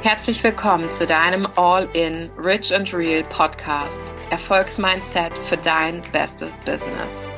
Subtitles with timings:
[0.00, 4.00] Herzlich willkommen zu deinem All-in Rich and Real Podcast.
[4.30, 7.28] Erfolgsmindset für dein bestes Business.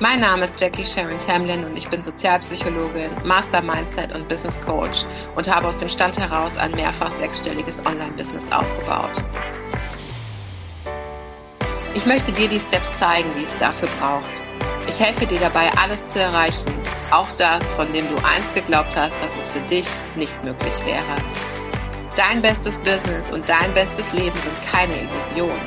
[0.00, 5.04] Mein Name ist Jackie Sharon Tamlin und ich bin Sozialpsychologin, Master Mindset und Business Coach
[5.36, 9.22] und habe aus dem Stand heraus ein mehrfach sechsstelliges Online-Business aufgebaut.
[11.94, 14.47] Ich möchte dir die Steps zeigen, die es dafür braucht.
[14.88, 16.64] Ich helfe dir dabei, alles zu erreichen,
[17.10, 19.86] auch das, von dem du einst geglaubt hast, dass es für dich
[20.16, 21.04] nicht möglich wäre.
[22.16, 25.60] Dein bestes Business und dein bestes Leben sind keine Illusion.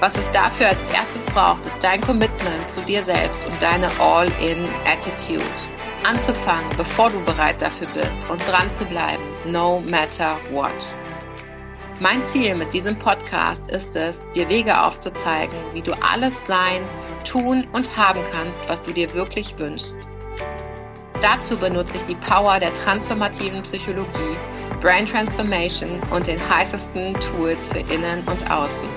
[0.00, 5.44] Was es dafür als erstes braucht, ist dein Commitment zu dir selbst und deine All-in-Attitude.
[6.02, 10.72] Anzufangen, bevor du bereit dafür bist und dran zu bleiben, no matter what.
[12.02, 16.82] Mein Ziel mit diesem Podcast ist es, dir Wege aufzuzeigen, wie du alles sein,
[17.24, 19.96] tun und haben kannst, was du dir wirklich wünschst
[21.20, 24.36] Dazu benutze ich die Power der transformativen Psychologie,
[24.80, 28.88] Brain Transformation und den heißesten Tools für Innen und Außen.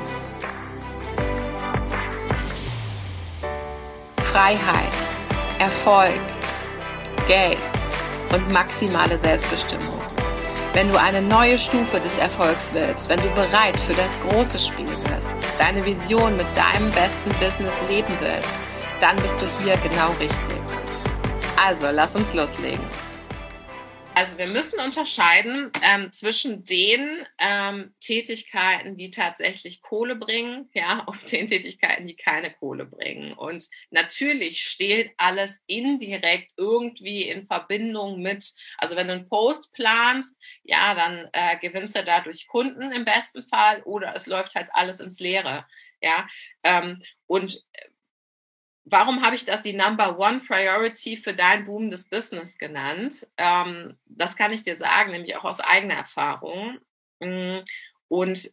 [4.33, 4.95] Freiheit,
[5.59, 6.19] Erfolg,
[7.27, 7.61] Geld
[8.33, 10.04] und maximale Selbstbestimmung.
[10.75, 14.83] Wenn du eine neue Stufe des Erfolgs willst, wenn du bereit für das große Spiel
[14.83, 18.53] bist, deine Vision mit deinem besten Business leben willst,
[18.99, 20.61] dann bist du hier genau richtig.
[21.65, 22.83] Also, lass uns loslegen.
[24.17, 31.29] Also wir müssen unterscheiden ähm, zwischen den ähm, Tätigkeiten, die tatsächlich Kohle bringen, ja, und
[31.29, 33.33] den Tätigkeiten, die keine Kohle bringen.
[33.33, 40.37] Und natürlich steht alles indirekt irgendwie in Verbindung mit, also wenn du einen Post planst,
[40.63, 45.01] ja, dann äh, gewinnst du dadurch Kunden im besten Fall oder es läuft halt alles
[45.01, 45.65] ins Leere,
[46.01, 46.25] ja.
[46.63, 47.65] Ähm, und
[48.85, 53.27] Warum habe ich das die Number One Priority für dein boomendes Business genannt?
[53.37, 56.77] Ähm, das kann ich dir sagen, nämlich auch aus eigener Erfahrung.
[57.19, 57.59] Mm,
[58.07, 58.51] und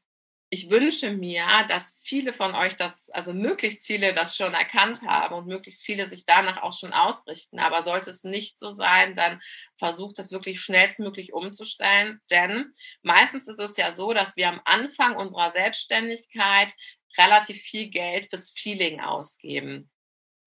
[0.48, 5.34] ich wünsche mir, dass viele von euch das, also möglichst viele das schon erkannt haben
[5.34, 7.58] und möglichst viele sich danach auch schon ausrichten.
[7.58, 9.40] Aber sollte es nicht so sein, dann
[9.78, 12.20] versucht es wirklich schnellstmöglich umzustellen.
[12.30, 16.72] Denn meistens ist es ja so, dass wir am Anfang unserer Selbstständigkeit
[17.18, 19.91] relativ viel Geld fürs Feeling ausgeben.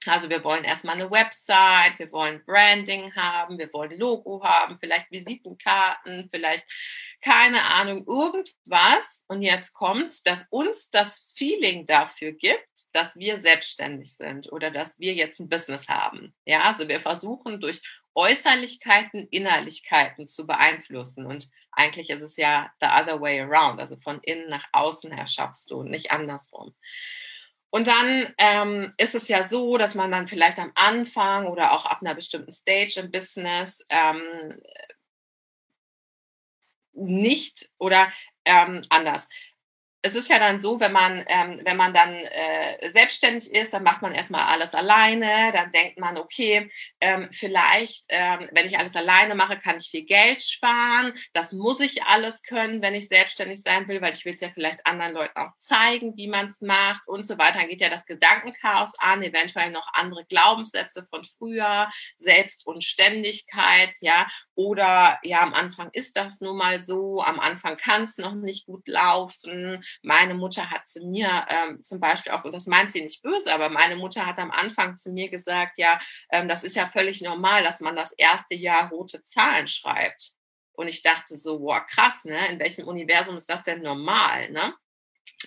[0.07, 5.11] Also wir wollen erstmal eine Website, wir wollen Branding haben, wir wollen Logo haben, vielleicht
[5.11, 6.65] Visitenkarten, vielleicht
[7.21, 9.23] keine Ahnung, irgendwas.
[9.27, 14.99] Und jetzt kommt's, dass uns das Feeling dafür gibt, dass wir selbstständig sind oder dass
[14.99, 16.35] wir jetzt ein Business haben.
[16.45, 17.81] Ja, also wir versuchen durch
[18.15, 21.25] Äußerlichkeiten, Innerlichkeiten zu beeinflussen.
[21.25, 23.79] Und eigentlich ist es ja the other way around.
[23.79, 26.73] Also von innen nach außen her schaffst du, nicht andersrum.
[27.75, 31.85] Und dann ähm, ist es ja so, dass man dann vielleicht am Anfang oder auch
[31.85, 34.61] ab einer bestimmten Stage im Business ähm,
[36.93, 38.09] nicht oder
[38.45, 39.27] ähm, anders
[40.05, 43.81] es ist ja dann so, wenn man, ähm, wenn man dann äh, selbstständig ist, dann
[43.81, 45.51] macht man erstmal alles alleine.
[45.51, 46.69] Dann denkt man, okay,
[47.01, 51.13] ähm, vielleicht, ähm, wenn ich alles alleine mache, kann ich viel Geld sparen.
[51.33, 54.49] Das muss ich alles können, wenn ich selbstständig sein will, weil ich will es ja
[54.53, 57.57] vielleicht anderen Leuten auch zeigen, wie man es macht und so weiter.
[57.57, 61.89] Dann geht ja das Gedankenchaos an, eventuell noch andere Glaubenssätze von früher,
[62.19, 64.27] Selbst und Ständigkeit, ja.
[64.53, 68.67] Oder ja, am Anfang ist das nun mal so, am Anfang kann es noch nicht
[68.67, 73.01] gut laufen meine Mutter hat zu mir ähm, zum Beispiel auch, und das meint sie
[73.01, 75.99] nicht böse, aber meine Mutter hat am Anfang zu mir gesagt, ja,
[76.31, 80.33] ähm, das ist ja völlig normal, dass man das erste Jahr rote Zahlen schreibt.
[80.73, 82.47] Und ich dachte so, wow, krass, ne?
[82.47, 84.73] In welchem Universum ist das denn normal, ne?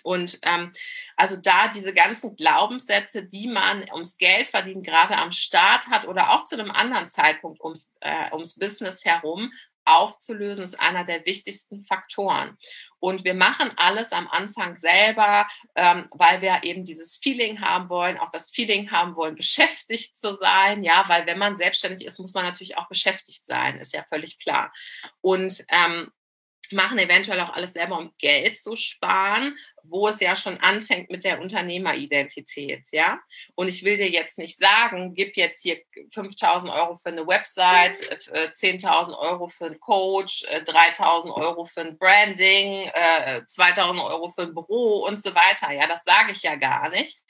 [0.03, 0.73] Und ähm,
[1.17, 6.31] also da diese ganzen Glaubenssätze, die man ums Geld verdienen gerade am Start hat oder
[6.31, 9.53] auch zu einem anderen Zeitpunkt ums, äh, ums Business herum,
[9.89, 12.57] aufzulösen, ist einer der wichtigsten Faktoren.
[13.01, 18.19] Und wir machen alles am Anfang selber, ähm, weil wir eben dieses Feeling haben wollen,
[18.19, 20.83] auch das Feeling haben wollen, beschäftigt zu sein.
[20.83, 24.39] Ja, weil wenn man selbstständig ist, muss man natürlich auch beschäftigt sein, ist ja völlig
[24.39, 24.73] klar.
[25.21, 26.11] Und ähm,
[26.73, 31.25] machen eventuell auch alles selber, um Geld zu sparen, wo es ja schon anfängt mit
[31.25, 33.21] der Unternehmeridentität, ja.
[33.55, 35.81] Und ich will dir jetzt nicht sagen, gib jetzt hier
[36.13, 41.81] 5000 Euro für eine Website, 10.000 äh, Euro für einen Coach, 3000 äh, Euro für
[41.81, 42.91] ein Branding,
[43.47, 45.73] 2000 äh, Euro für ein Büro und so weiter.
[45.73, 47.21] Ja, das sage ich ja gar nicht.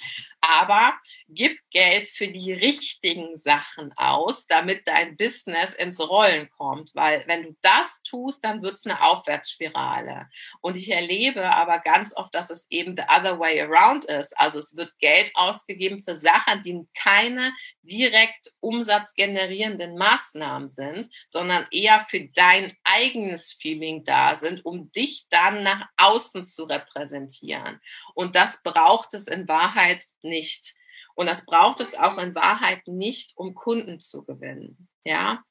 [0.41, 0.93] Aber
[1.29, 6.95] gib Geld für die richtigen Sachen aus, damit dein Business ins Rollen kommt.
[6.95, 10.29] Weil wenn du das tust, dann wird es eine Aufwärtsspirale.
[10.61, 14.33] Und ich erlebe aber ganz oft, dass es eben the other way around ist.
[14.39, 17.53] Also es wird Geld ausgegeben für Sachen, die keine
[17.83, 25.65] direkt umsatzgenerierenden Maßnahmen sind, sondern eher für dein eigenes Feeling da sind, um dich dann
[25.65, 27.81] nach außen zu repräsentieren.
[28.15, 30.77] Und das braucht es in Wahrheit nicht.
[31.17, 34.89] Und das braucht es auch in Wahrheit nicht, um Kunden zu gewinnen.
[35.03, 35.43] Ja,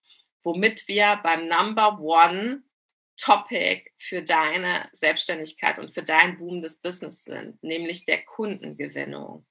[0.42, 2.63] womit wir beim Number One
[3.18, 9.46] Topic für deine Selbstständigkeit und für dein boomendes Business sind, nämlich der Kundengewinnung.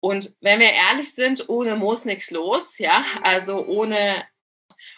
[0.00, 4.26] Und wenn wir ehrlich sind, ohne muss nichts los, ja, also ohne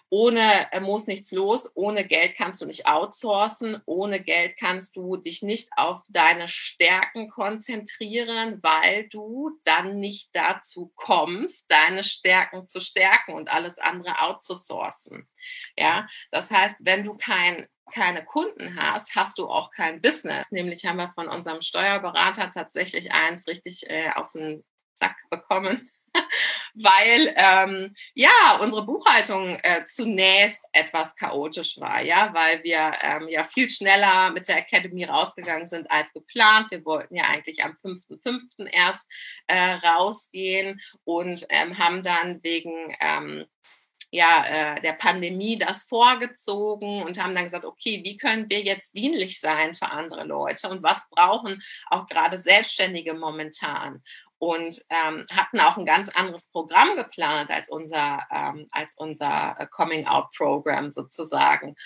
[0.09, 5.17] ohne äh, muss nichts los, ohne Geld kannst du nicht outsourcen, ohne Geld kannst du
[5.17, 12.81] dich nicht auf deine Stärken konzentrieren, weil du dann nicht dazu kommst, deine Stärken zu
[12.81, 15.29] stärken und alles andere outzusourcen.
[15.77, 20.45] Ja, das heißt, wenn du kein keine Kunden hast, hast du auch kein Business.
[20.51, 24.65] Nämlich haben wir von unserem Steuerberater tatsächlich eins richtig äh, auf den
[24.95, 25.89] Sack bekommen
[26.77, 33.45] weil ähm, ja unsere Buchhaltung äh, zunächst etwas chaotisch war, ja, weil wir ähm, ja
[33.45, 36.71] viel schneller mit der Academy rausgegangen sind als geplant.
[36.71, 38.69] Wir wollten ja eigentlich am 5.5.
[38.71, 39.11] erst
[39.47, 43.47] äh, rausgehen und ähm, haben dann wegen ähm,
[44.11, 48.97] ja, äh, der Pandemie das vorgezogen und haben dann gesagt, okay, wie können wir jetzt
[48.97, 54.03] dienlich sein für andere Leute und was brauchen auch gerade Selbstständige momentan?
[54.39, 59.67] Und ähm, hatten auch ein ganz anderes Programm geplant als unser, ähm, als unser äh,
[59.67, 61.77] Coming-out-Programm sozusagen.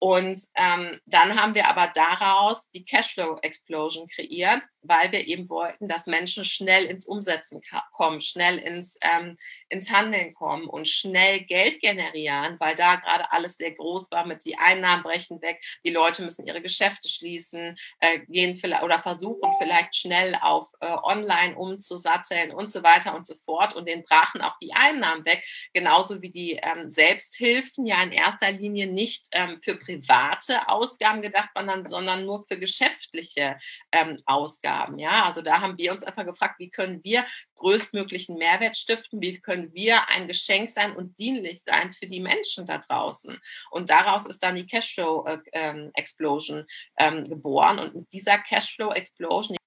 [0.00, 5.88] Und ähm, dann haben wir aber daraus die Cashflow Explosion kreiert, weil wir eben wollten,
[5.88, 7.60] dass Menschen schnell ins Umsetzen
[7.92, 9.36] kommen, schnell ins, ähm,
[9.68, 14.44] ins Handeln kommen und schnell Geld generieren, weil da gerade alles sehr groß war mit
[14.44, 19.52] die Einnahmen brechen weg, die Leute müssen ihre Geschäfte schließen, äh, gehen vielleicht oder versuchen
[19.58, 23.74] vielleicht schnell auf äh, Online umzusatteln und so weiter und so fort.
[23.74, 28.52] Und denen brachen auch die Einnahmen weg, genauso wie die ähm, Selbsthilfen ja in erster
[28.52, 33.58] Linie nicht ähm, für private Ausgaben gedacht waren, sondern nur für geschäftliche
[33.92, 34.98] ähm, Ausgaben.
[34.98, 37.24] Ja, also da haben wir uns einfach gefragt, wie können wir
[37.56, 42.66] größtmöglichen Mehrwert stiften, wie können wir ein Geschenk sein und dienlich sein für die Menschen
[42.66, 43.38] da draußen.
[43.70, 46.66] Und daraus ist dann die Cashflow äh, ähm, Explosion
[46.98, 47.78] ähm, geboren.
[47.78, 49.57] Und mit dieser Cashflow Explosion,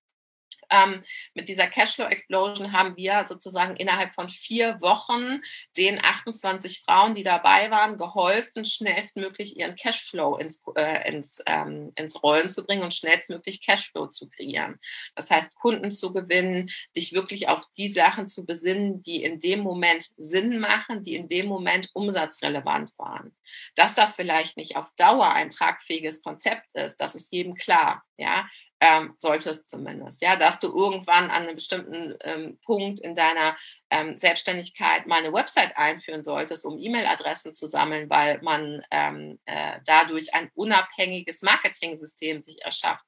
[0.72, 1.04] ähm,
[1.34, 5.42] mit dieser Cashflow Explosion haben wir sozusagen innerhalb von vier Wochen
[5.78, 12.24] den 28 Frauen, die dabei waren, geholfen, schnellstmöglich ihren Cashflow ins, äh, ins, ähm, ins
[12.24, 14.80] Rollen zu bringen und schnellstmöglich Cashflow zu kreieren.
[15.16, 19.60] Das heißt, Kunden zu gewinnen, dich wirklich auf die Sachen zu besinnen, die in dem
[19.60, 23.36] Moment Sinn machen, die in dem Moment umsatzrelevant waren.
[23.76, 28.04] Dass das vielleicht nicht auf Dauer ein tragfähiges Konzept ist, das ist jedem klar.
[28.22, 28.48] Ja,
[28.80, 33.58] ähm, solltest zumindest, ja, dass du irgendwann an einem bestimmten ähm, Punkt in deiner
[33.90, 39.80] ähm, Selbstständigkeit mal eine Website einführen solltest, um E-Mail-Adressen zu sammeln, weil man ähm, äh,
[39.88, 43.04] dadurch ein unabhängiges Marketing-System sich erschafft.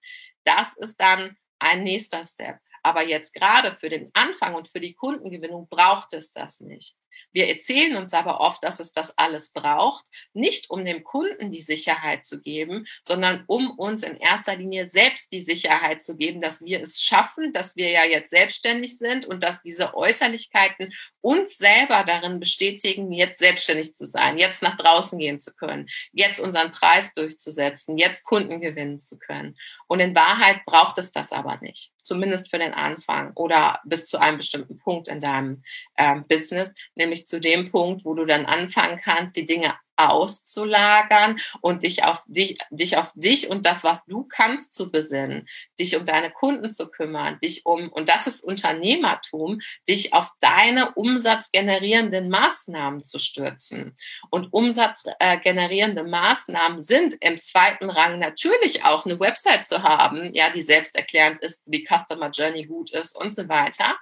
[0.46, 2.58] Das ist dann ein nächster Step.
[2.82, 6.96] Aber jetzt gerade für den Anfang und für die Kundengewinnung braucht es das nicht.
[7.32, 11.62] Wir erzählen uns aber oft, dass es das alles braucht, nicht um dem Kunden die
[11.62, 16.64] Sicherheit zu geben, sondern um uns in erster Linie selbst die Sicherheit zu geben, dass
[16.64, 22.04] wir es schaffen, dass wir ja jetzt selbstständig sind und dass diese Äußerlichkeiten uns selber
[22.06, 27.14] darin bestätigen, jetzt selbstständig zu sein, jetzt nach draußen gehen zu können, jetzt unseren Preis
[27.14, 29.56] durchzusetzen, jetzt Kunden gewinnen zu können.
[29.88, 34.20] Und in Wahrheit braucht es das aber nicht, zumindest für den Anfang oder bis zu
[34.20, 35.64] einem bestimmten Punkt in deinem
[35.98, 36.74] ähm, Business,
[37.04, 42.24] nämlich zu dem Punkt, wo du dann anfangen kannst, die Dinge auszulagern und dich auf
[42.26, 45.48] dich, dich auf dich und das, was du kannst, zu besinnen,
[45.80, 50.94] dich um deine Kunden zu kümmern, dich um, und das ist Unternehmertum, dich auf deine
[50.94, 53.96] umsatzgenerierenden Maßnahmen zu stürzen.
[54.32, 60.64] Und umsatzgenerierende Maßnahmen sind im zweiten Rang natürlich auch eine Website zu haben, ja, die
[60.64, 63.96] selbsterklärend ist, die Customer Journey gut ist und so weiter.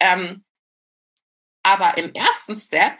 [0.00, 0.44] Ähm,
[1.62, 2.94] aber im ersten Step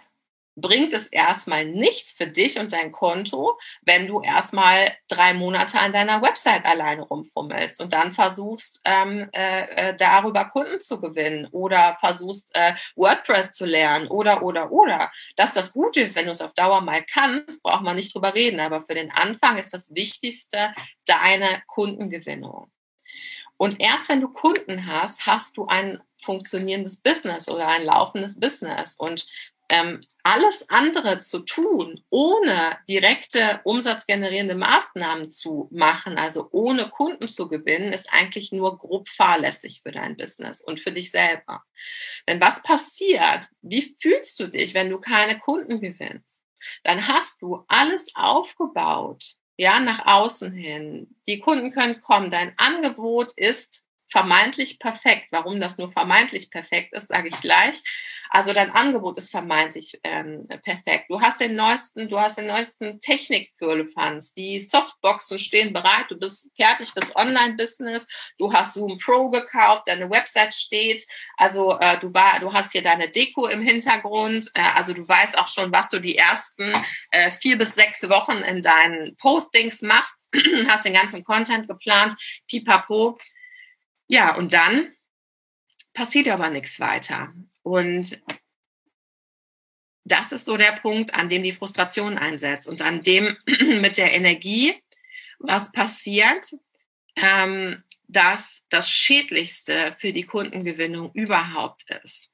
[0.55, 5.93] bringt es erstmal nichts für dich und dein Konto, wenn du erstmal drei Monate an
[5.93, 11.97] deiner Website alleine rumfummelst und dann versuchst, ähm, äh, äh, darüber Kunden zu gewinnen oder
[12.01, 15.11] versuchst, äh, WordPress zu lernen oder, oder, oder.
[15.37, 18.35] Dass das gut ist, wenn du es auf Dauer mal kannst, braucht man nicht drüber
[18.35, 18.61] reden.
[18.61, 20.75] Aber für den Anfang ist das Wichtigste
[21.07, 22.71] deine Kundengewinnung.
[23.57, 28.97] Und erst wenn du Kunden hast, hast du ein funktionierendes Business oder ein laufendes Business.
[28.97, 29.27] Und
[29.73, 37.49] ähm, alles andere zu tun, ohne direkte umsatzgenerierende Maßnahmen zu machen, also ohne Kunden zu
[37.49, 41.63] gewinnen, ist eigentlich nur grob fahrlässig für dein Business und für dich selber.
[42.29, 43.49] Denn was passiert?
[43.63, 46.43] Wie fühlst du dich, wenn du keine Kunden gewinnst?
[46.83, 51.15] Dann hast du alles aufgebaut, ja, nach außen hin.
[51.29, 52.33] Die Kunden können kommen.
[52.33, 53.82] Dein Angebot ist
[54.13, 55.29] vermeintlich perfekt.
[55.31, 57.83] Warum das nur vermeintlich perfekt ist, sage ich gleich.
[58.35, 61.07] Also dein Angebot ist vermeintlich ähm, perfekt.
[61.11, 64.33] Du hast den neuesten, du hast den neuesten Technik für Elefants.
[64.33, 66.07] Die Softboxen stehen bereit.
[66.09, 68.07] Du bist fertig fürs Online-Business.
[68.39, 69.83] Du hast Zoom Pro gekauft.
[69.87, 71.07] Deine Website steht.
[71.37, 74.51] Also äh, du war, du hast hier deine Deko im Hintergrund.
[74.55, 76.73] Äh, also du weißt auch schon, was du die ersten
[77.11, 80.27] äh, vier bis sechs Wochen in deinen Postings machst.
[80.69, 82.15] hast den ganzen Content geplant.
[82.49, 83.19] Pipapo.
[84.13, 84.93] Ja, und dann
[85.95, 87.33] passiert aber nichts weiter.
[87.63, 88.21] Und
[90.05, 93.39] das ist so der Punkt, an dem die Frustration einsetzt und an dem
[93.81, 94.75] mit der Energie,
[95.39, 96.45] was passiert,
[97.17, 102.29] ähm, dass das Schädlichste für die Kundengewinnung überhaupt ist.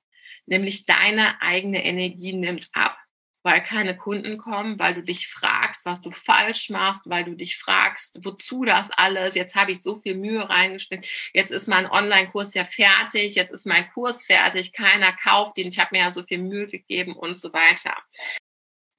[0.46, 2.98] Nämlich deine eigene Energie nimmt ab
[3.42, 7.56] weil keine Kunden kommen, weil du dich fragst, was du falsch machst, weil du dich
[7.56, 12.54] fragst, wozu das alles, jetzt habe ich so viel Mühe reingesteckt, jetzt ist mein Online-Kurs
[12.54, 16.22] ja fertig, jetzt ist mein Kurs fertig, keiner kauft ihn, ich habe mir ja so
[16.22, 17.94] viel Mühe gegeben und so weiter.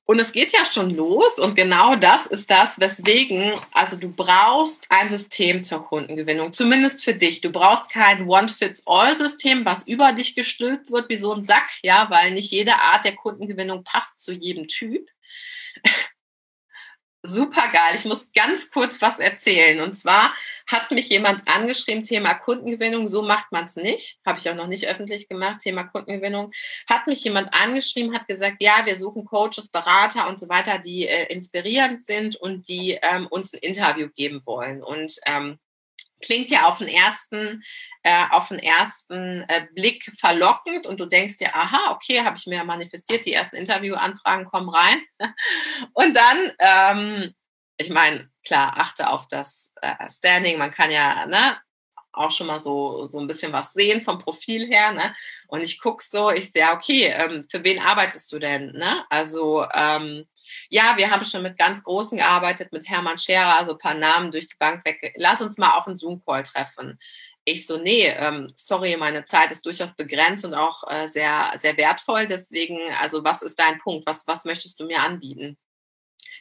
[0.10, 1.38] Und es geht ja schon los.
[1.38, 7.14] Und genau das ist das, weswegen, also du brauchst ein System zur Kundengewinnung, zumindest für
[7.14, 7.42] dich.
[7.42, 12.32] Du brauchst kein One-Fits-All-System, was über dich gestülpt wird wie so ein Sack, ja, weil
[12.32, 15.08] nicht jede Art der Kundengewinnung passt zu jedem Typ
[17.34, 17.96] super geil.
[17.96, 19.82] Ich muss ganz kurz was erzählen.
[19.82, 20.34] Und zwar
[20.68, 24.20] hat mich jemand angeschrieben, Thema Kundengewinnung, so macht man es nicht.
[24.26, 26.52] Habe ich auch noch nicht öffentlich gemacht, Thema Kundengewinnung.
[26.90, 31.08] Hat mich jemand angeschrieben, hat gesagt, ja, wir suchen Coaches, Berater und so weiter, die
[31.08, 34.84] äh, inspirierend sind und die ähm, uns ein Interview geben wollen.
[34.84, 35.60] Und ähm,
[36.22, 37.64] klingt ja auf den ersten,
[38.04, 42.48] äh, auf den ersten äh, Blick verlockend und du denkst dir, aha, okay, habe ich
[42.48, 45.02] mir ja manifestiert, die ersten Interviewanfragen kommen rein.
[45.94, 47.34] und dann, ähm,
[47.78, 51.58] ich meine, klar, achte auf das äh, Standing, man kann ja, ne,
[52.12, 55.16] auch schon mal so, so ein bisschen was sehen vom Profil her, ne?
[55.48, 59.06] Und ich gucke so, ich sehe, okay, ähm, für wen arbeitest du denn, ne?
[59.10, 60.26] Also, ähm,
[60.70, 64.32] ja, wir haben schon mit ganz Großen gearbeitet, mit Hermann Scherer, also ein paar Namen
[64.32, 65.14] durch die Bank weg.
[65.16, 67.00] Lass uns mal auf einen Zoom-Call treffen.
[67.46, 71.78] Ich so, nee, ähm, sorry, meine Zeit ist durchaus begrenzt und auch äh, sehr, sehr
[71.78, 72.28] wertvoll.
[72.28, 74.06] Deswegen, also was ist dein Punkt?
[74.06, 75.58] Was, was möchtest du mir anbieten?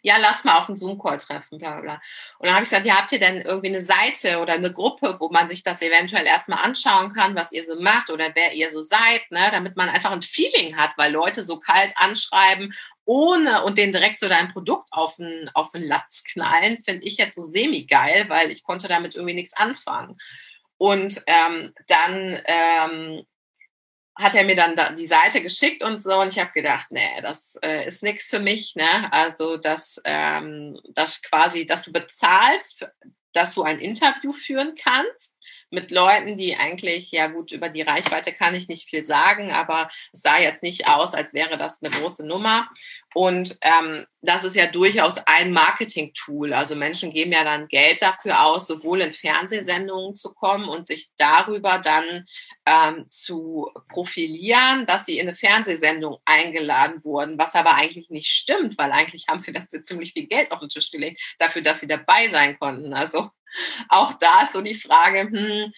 [0.03, 1.95] Ja, lass mal auf einen Zoom-Call treffen, bla bla.
[2.39, 5.17] Und dann habe ich gesagt, ja, habt ihr denn irgendwie eine Seite oder eine Gruppe,
[5.19, 8.71] wo man sich das eventuell erstmal anschauen kann, was ihr so macht oder wer ihr
[8.71, 9.49] so seid, ne?
[9.51, 12.73] damit man einfach ein Feeling hat, weil Leute so kalt anschreiben,
[13.05, 17.17] ohne und den direkt so dein Produkt auf den, auf den Latz knallen, finde ich
[17.17, 20.19] jetzt so semi-geil, weil ich konnte damit irgendwie nichts anfangen.
[20.77, 23.27] Und ähm, dann ähm,
[24.19, 27.21] hat er mir dann da die Seite geschickt und so und ich habe gedacht, nee,
[27.23, 29.13] das äh, ist nichts für mich, ne?
[29.13, 32.85] Also dass ähm, das quasi, dass du bezahlst,
[33.33, 35.35] dass du ein Interview führen kannst
[35.71, 39.89] mit Leuten, die eigentlich, ja gut, über die Reichweite kann ich nicht viel sagen, aber
[40.13, 42.69] es sah jetzt nicht aus, als wäre das eine große Nummer.
[43.15, 46.53] Und ähm, das ist ja durchaus ein Marketing-Tool.
[46.53, 51.09] Also Menschen geben ja dann Geld dafür aus, sowohl in Fernsehsendungen zu kommen und sich
[51.17, 52.27] darüber dann
[52.67, 58.77] ähm, zu profilieren, dass sie in eine Fernsehsendung eingeladen wurden, was aber eigentlich nicht stimmt,
[58.77, 61.87] weil eigentlich haben sie dafür ziemlich viel Geld auf den Tisch gelegt, dafür, dass sie
[61.87, 62.93] dabei sein konnten.
[62.93, 63.31] Also
[63.89, 65.73] auch da ist so die Frage, hm,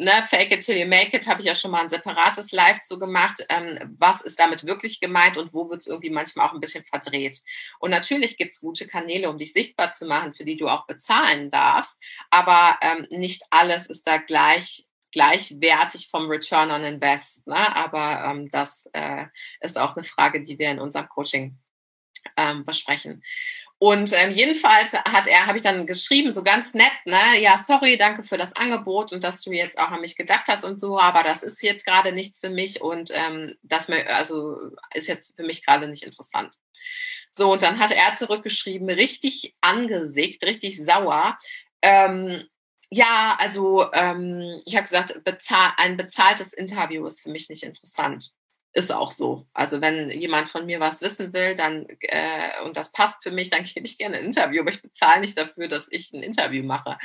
[0.00, 2.80] ne, Fake it till you make it, habe ich ja schon mal ein separates Live
[2.80, 3.44] zu gemacht.
[3.48, 6.84] Ähm, was ist damit wirklich gemeint und wo wird es irgendwie manchmal auch ein bisschen
[6.84, 7.40] verdreht?
[7.78, 10.86] Und natürlich gibt es gute Kanäle, um dich sichtbar zu machen, für die du auch
[10.86, 11.98] bezahlen darfst,
[12.30, 17.44] aber ähm, nicht alles ist da gleich gleichwertig vom Return on Invest.
[17.46, 17.76] Ne?
[17.76, 19.26] Aber ähm, das äh,
[19.60, 21.58] ist auch eine Frage, die wir in unserem Coaching
[22.36, 23.22] ähm, besprechen.
[23.82, 27.96] Und ähm, jedenfalls hat er, habe ich dann geschrieben, so ganz nett, ne, ja, sorry,
[27.96, 31.00] danke für das Angebot und dass du jetzt auch an mich gedacht hast und so,
[31.00, 34.58] aber das ist jetzt gerade nichts für mich und ähm, das mir, also
[34.92, 36.56] ist jetzt für mich gerade nicht interessant.
[37.32, 41.38] So, und dann hat er zurückgeschrieben, richtig angesickt, richtig sauer.
[41.80, 42.46] Ähm,
[42.90, 48.30] ja, also ähm, ich habe gesagt, bezahl ein bezahltes Interview ist für mich nicht interessant
[48.72, 49.46] ist auch so.
[49.52, 53.50] Also wenn jemand von mir was wissen will, dann äh, und das passt für mich,
[53.50, 56.64] dann gebe ich gerne ein Interview, aber ich bezahle nicht dafür, dass ich ein Interview
[56.64, 56.98] mache.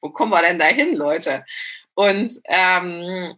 [0.00, 1.44] Wo kommen wir denn da hin, Leute?
[1.94, 3.34] Und ähm,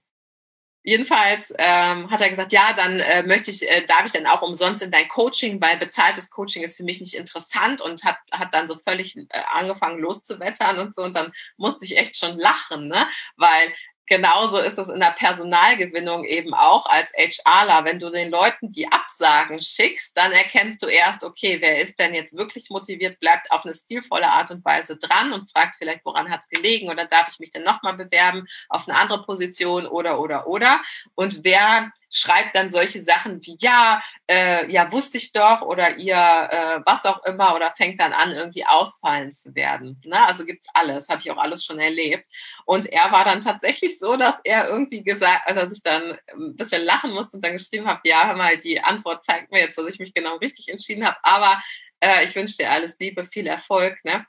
[0.82, 4.42] jedenfalls ähm, hat er gesagt, ja, dann äh, möchte ich, äh, darf ich dann auch
[4.42, 8.52] umsonst in dein Coaching, weil bezahltes Coaching ist für mich nicht interessant und hat, hat
[8.52, 11.02] dann so völlig äh, angefangen loszuwettern und so.
[11.02, 13.08] Und dann musste ich echt schon lachen, ne?
[13.36, 13.72] Weil
[14.11, 17.85] genauso ist es in der Personalgewinnung eben auch als HRler.
[17.85, 22.12] Wenn du den Leuten die Absagen schickst, dann erkennst du erst, okay, wer ist denn
[22.12, 26.29] jetzt wirklich motiviert, bleibt auf eine stilvolle Art und Weise dran und fragt vielleicht, woran
[26.29, 30.21] hat es gelegen oder darf ich mich denn nochmal bewerben auf eine andere Position oder,
[30.21, 30.81] oder, oder.
[31.14, 36.14] Und wer schreibt dann solche Sachen wie ja, äh, ja wusste ich doch oder ihr
[36.17, 40.00] äh, was auch immer oder fängt dann an irgendwie ausfallen zu werden.
[40.05, 40.26] Ne?
[40.26, 42.26] Also gibt's alles, habe ich auch alles schon erlebt.
[42.64, 46.57] Und er war dann tatsächlich so, dass er irgendwie gesagt, also dass ich dann ein
[46.57, 49.79] bisschen lachen musste und dann geschrieben habe, ja, hör mal, die Antwort zeigt mir jetzt,
[49.79, 51.62] dass ich mich genau richtig entschieden habe, aber
[52.00, 54.02] äh, ich wünsche dir alles Liebe, viel Erfolg.
[54.05, 54.26] Ne?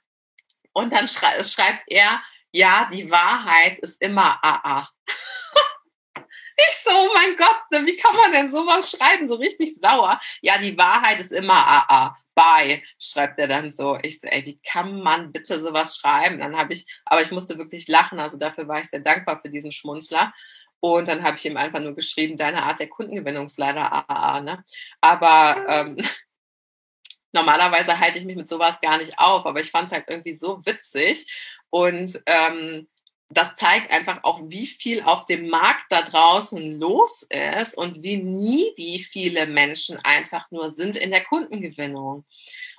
[0.73, 2.21] Und dann schrei schreibt er,
[2.53, 4.87] ja, die Wahrheit ist immer AA.
[6.69, 9.25] Ich so, oh mein Gott, ne, wie kann man denn sowas schreiben?
[9.25, 10.19] So richtig sauer.
[10.41, 12.17] Ja, die Wahrheit ist immer AA.
[12.35, 13.97] Bye, schreibt er dann so.
[14.01, 16.39] Ich so, ey, wie kann man bitte sowas schreiben?
[16.39, 18.19] Dann habe ich, aber ich musste wirklich lachen.
[18.19, 20.33] Also dafür war ich sehr dankbar für diesen Schmunzler.
[20.79, 24.41] Und dann habe ich ihm einfach nur geschrieben, deine Art der Kundengewinnung ist leider AA.
[24.41, 24.63] Ne?
[24.99, 25.97] Aber ähm,
[27.33, 29.45] normalerweise halte ich mich mit sowas gar nicht auf.
[29.45, 31.31] Aber ich fand es halt irgendwie so witzig.
[31.69, 32.87] Und ähm,
[33.33, 37.25] das zeigt einfach auch, wie viel auf dem Markt da draußen los
[37.57, 42.25] ist und wie needy viele Menschen einfach nur sind in der Kundengewinnung.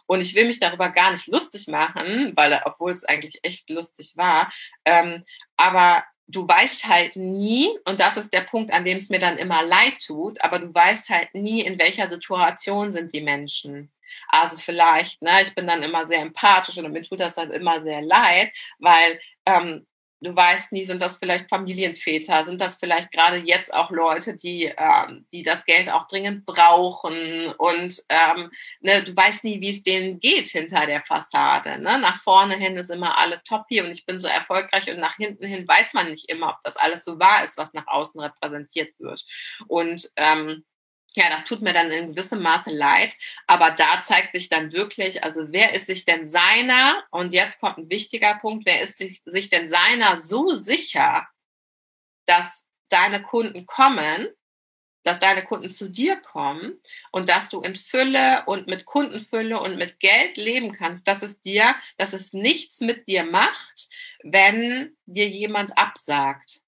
[0.07, 4.13] Und ich will mich darüber gar nicht lustig machen, weil, obwohl es eigentlich echt lustig
[4.17, 4.53] war,
[4.85, 5.25] ähm,
[5.57, 9.39] aber du weißt halt nie, und das ist der Punkt, an dem es mir dann
[9.39, 13.93] immer leid tut, aber du weißt halt nie, in welcher Situation sind die Menschen.
[14.29, 17.81] Also vielleicht, ne, ich bin dann immer sehr empathisch und mir tut das dann immer
[17.81, 19.87] sehr leid, weil ähm,
[20.23, 24.73] du weißt nie, sind das vielleicht Familienväter, sind das vielleicht gerade jetzt auch Leute, die,
[24.77, 28.51] ähm, die das Geld auch dringend brauchen und ähm,
[28.81, 31.79] ne, du weißt nie, wie es denen geht hinter der Fassade.
[31.79, 31.99] Ne?
[31.99, 35.47] Nach vorne hin ist immer alles toppi und ich bin so erfolgreich und nach hinten
[35.47, 38.99] hin weiß man nicht immer, ob das alles so wahr ist, was nach außen repräsentiert
[38.99, 39.25] wird.
[39.67, 40.65] Und ähm,
[41.17, 43.15] ja, das tut mir dann in gewissem Maße leid,
[43.47, 47.79] aber da zeigt sich dann wirklich, also wer ist sich denn seiner, und jetzt kommt
[47.79, 51.27] ein wichtiger Punkt, wer ist sich, denn seiner so sicher,
[52.27, 54.29] dass deine Kunden kommen,
[55.05, 59.77] dass deine Kunden zu dir kommen und dass du in Fülle und mit Kundenfülle und
[59.77, 63.89] mit Geld leben kannst, dass es dir, dass es nichts mit dir macht,
[64.23, 66.62] wenn dir jemand absagt.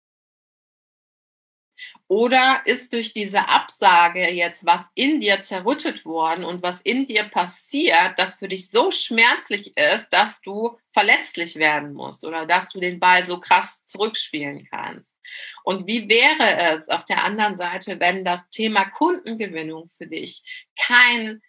[2.06, 7.24] Oder ist durch diese Absage jetzt was in dir zerrüttet worden und was in dir
[7.24, 12.78] passiert, das für dich so schmerzlich ist, dass du verletzlich werden musst oder dass du
[12.78, 15.14] den Ball so krass zurückspielen kannst?
[15.62, 20.42] Und wie wäre es auf der anderen Seite, wenn das Thema Kundengewinnung für dich
[20.78, 21.40] kein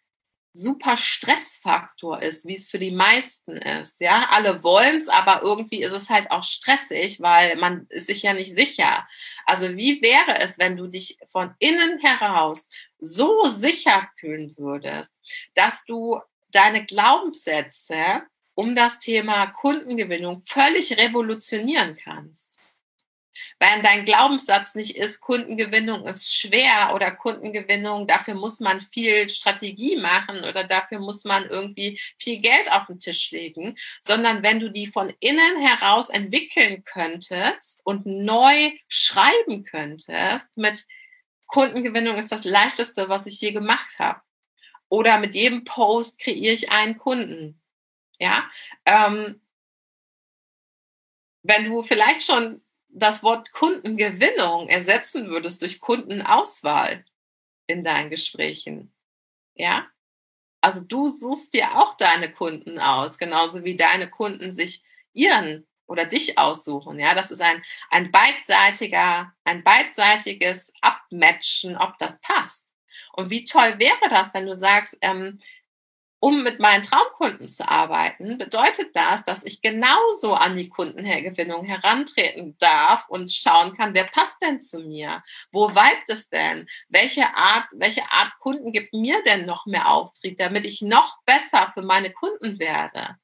[0.56, 4.00] super Stressfaktor ist, wie es für die meisten ist.
[4.00, 8.24] Ja, alle wollen es, aber irgendwie ist es halt auch stressig, weil man ist sich
[8.24, 9.06] ja nicht sicher.
[9.46, 15.12] Also wie wäre es, wenn du dich von innen heraus so sicher fühlen würdest,
[15.56, 16.20] dass du
[16.52, 22.58] deine Glaubenssätze um das Thema Kundengewinnung völlig revolutionieren kannst?
[23.58, 29.96] Wenn dein Glaubenssatz nicht ist, Kundengewinnung ist schwer oder Kundengewinnung, dafür muss man viel Strategie
[29.96, 34.70] machen oder dafür muss man irgendwie viel Geld auf den Tisch legen, sondern wenn du
[34.70, 40.86] die von innen heraus entwickeln könntest und neu schreiben könntest mit
[41.48, 44.20] Kundengewinnung ist das leichteste, was ich je gemacht habe.
[44.89, 47.62] Oder mit jedem Post kreiere ich einen Kunden.
[48.20, 48.50] Ja,
[48.86, 49.41] ähm,
[51.44, 52.64] wenn du vielleicht schon
[52.95, 57.05] das Wort Kundengewinnung ersetzen würdest durch Kundenauswahl
[57.67, 58.93] in deinen Gesprächen.
[59.53, 59.88] Ja?
[60.62, 64.81] Also du suchst dir auch deine Kunden aus, genauso wie deine Kunden sich
[65.13, 66.97] ihren oder dich aussuchen.
[66.99, 72.65] Ja, das ist ein, ein beidseitiger, ein beidseitiges Abmatchen, ob das passt.
[73.13, 75.39] Und wie toll wäre das, wenn du sagst, ähm,
[76.19, 82.56] um mit meinen Traumkunden zu arbeiten, bedeutet das, dass ich genauso an die Kundengewinnung herantreten
[82.60, 85.23] darf und schauen kann, wer passt denn zu mir?
[85.51, 86.67] Wo weibt es denn?
[86.89, 91.71] Welche Art, welche Art Kunden gibt mir denn noch mehr Auftrieb, damit ich noch besser
[91.73, 93.17] für meine Kunden werde?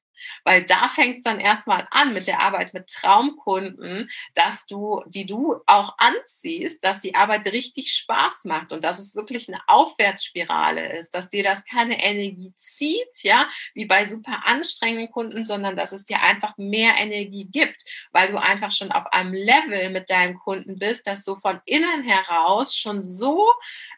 [0.44, 5.26] Weil da fängt es dann erstmal an mit der Arbeit mit Traumkunden, dass du, die
[5.26, 10.98] du auch anziehst, dass die Arbeit richtig Spaß macht und dass es wirklich eine Aufwärtsspirale
[10.98, 15.92] ist, dass dir das keine Energie zieht, ja, wie bei super anstrengenden Kunden, sondern dass
[15.92, 17.82] es dir einfach mehr Energie gibt,
[18.12, 22.02] weil du einfach schon auf einem Level mit deinem Kunden bist, das so von innen
[22.02, 23.46] heraus schon so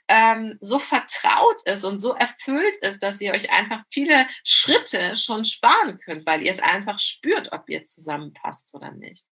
[0.08, 5.44] ähm, so vertraut ist und so erfüllt ist, dass ihr euch einfach viele Schritte schon
[5.44, 9.26] sparen könnt, weil ihr es einfach spürt, ob ihr zusammenpasst oder nicht.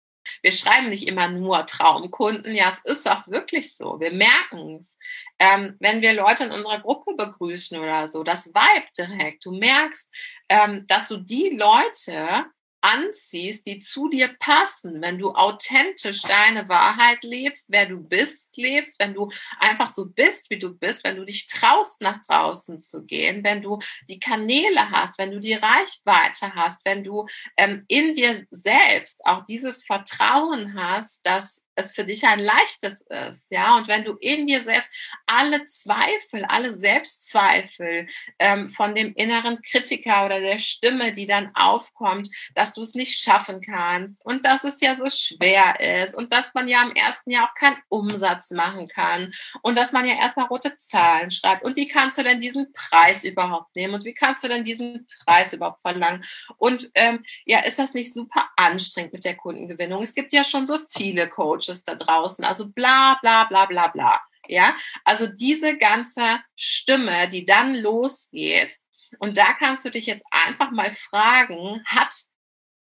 [0.42, 2.54] Wir schreiben nicht immer nur Traumkunden.
[2.54, 3.98] Ja, es ist auch wirklich so.
[3.98, 4.98] Wir merken es.
[5.38, 9.44] Ähm, wenn wir Leute in unserer Gruppe begrüßen oder so, das Vibe direkt.
[9.44, 10.08] Du merkst,
[10.48, 12.44] ähm, dass du die Leute
[12.80, 19.00] anziehst, die zu dir passen, wenn du authentisch deine Wahrheit lebst, wer du bist, lebst,
[19.00, 23.04] wenn du einfach so bist, wie du bist, wenn du dich traust, nach draußen zu
[23.04, 28.14] gehen, wenn du die Kanäle hast, wenn du die Reichweite hast, wenn du ähm, in
[28.14, 33.76] dir selbst auch dieses Vertrauen hast, dass es für dich ein leichtes ist, ja.
[33.76, 34.90] Und wenn du in dir selbst
[35.26, 42.28] alle Zweifel, alle Selbstzweifel ähm, von dem inneren Kritiker oder der Stimme, die dann aufkommt,
[42.54, 46.52] dass du es nicht schaffen kannst und dass es ja so schwer ist und dass
[46.54, 50.46] man ja im ersten Jahr auch keinen Umsatz machen kann und dass man ja erstmal
[50.46, 54.42] rote Zahlen schreibt und wie kannst du denn diesen Preis überhaupt nehmen und wie kannst
[54.42, 56.24] du denn diesen Preis überhaupt verlangen
[56.56, 60.02] und ähm, ja, ist das nicht super anstrengend mit der Kundengewinnung?
[60.02, 63.88] Es gibt ja schon so viele Coaches Coaches da draußen, also bla bla bla bla
[63.88, 64.20] bla.
[64.46, 68.78] Ja, also diese ganze Stimme, die dann losgeht,
[69.20, 72.14] und da kannst du dich jetzt einfach mal fragen, hat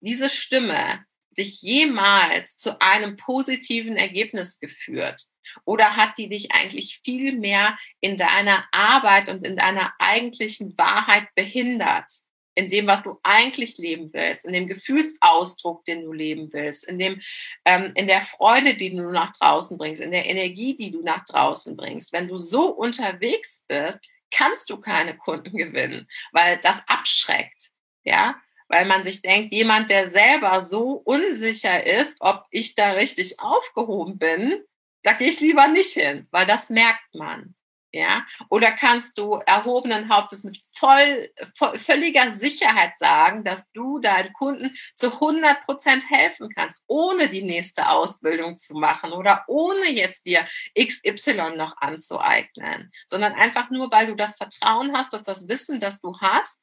[0.00, 1.04] diese Stimme
[1.38, 5.26] dich jemals zu einem positiven Ergebnis geführt?
[5.64, 11.28] Oder hat die dich eigentlich viel mehr in deiner Arbeit und in deiner eigentlichen Wahrheit
[11.36, 12.10] behindert?
[12.56, 16.98] In dem, was du eigentlich leben willst, in dem Gefühlsausdruck, den du leben willst, in
[16.98, 17.20] dem,
[17.66, 21.24] ähm, in der Freude, die du nach draußen bringst, in der Energie, die du nach
[21.26, 22.12] draußen bringst.
[22.12, 27.70] Wenn du so unterwegs bist, kannst du keine Kunden gewinnen, weil das abschreckt,
[28.04, 28.36] ja,
[28.68, 34.18] weil man sich denkt, jemand, der selber so unsicher ist, ob ich da richtig aufgehoben
[34.18, 34.64] bin,
[35.02, 37.55] da gehe ich lieber nicht hin, weil das merkt man
[37.96, 38.26] ja?
[38.50, 44.76] Oder kannst du erhobenen Hauptes mit voll, voll, völliger Sicherheit sagen, dass du deinen Kunden
[44.94, 50.46] zu 100 Prozent helfen kannst, ohne die nächste Ausbildung zu machen oder ohne jetzt dir
[50.78, 56.00] XY noch anzueignen, sondern einfach nur, weil du das Vertrauen hast, dass das Wissen, das
[56.00, 56.60] du hast,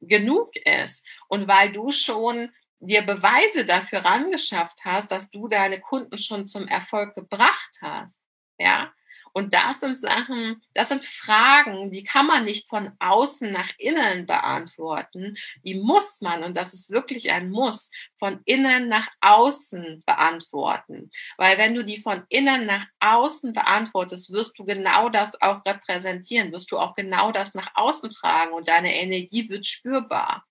[0.00, 2.50] genug ist und weil du schon
[2.80, 8.18] dir Beweise dafür rangeschafft hast, dass du deine Kunden schon zum Erfolg gebracht hast.
[8.58, 8.92] Ja,
[9.36, 14.24] und das sind Sachen, das sind Fragen, die kann man nicht von außen nach innen
[14.26, 15.36] beantworten.
[15.62, 21.10] Die muss man, und das ist wirklich ein Muss, von innen nach außen beantworten.
[21.36, 26.50] Weil wenn du die von innen nach außen beantwortest, wirst du genau das auch repräsentieren,
[26.50, 30.46] wirst du auch genau das nach außen tragen und deine Energie wird spürbar.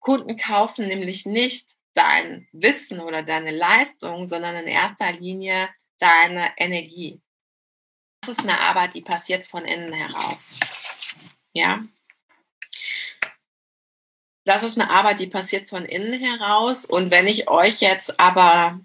[0.00, 5.68] Kunden kaufen nämlich nicht dein Wissen oder deine Leistung, sondern in erster Linie
[6.00, 7.20] deine Energie.
[8.28, 10.50] Ist eine Arbeit, die passiert von innen heraus.
[11.52, 11.84] Ja.
[14.44, 16.84] Das ist eine Arbeit, die passiert von innen heraus.
[16.84, 18.80] Und wenn ich euch jetzt aber,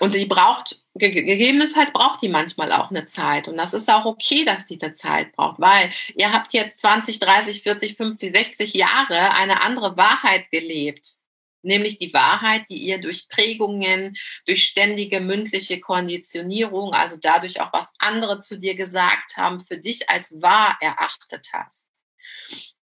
[0.00, 3.48] und die braucht, gegebenenfalls braucht die manchmal auch eine Zeit.
[3.48, 7.18] Und das ist auch okay, dass die eine Zeit braucht, weil ihr habt jetzt 20,
[7.18, 11.25] 30, 40, 50, 60 Jahre eine andere Wahrheit gelebt
[11.66, 17.88] nämlich die Wahrheit, die ihr durch Prägungen, durch ständige mündliche Konditionierung, also dadurch auch, was
[17.98, 21.86] andere zu dir gesagt haben, für dich als wahr erachtet hast.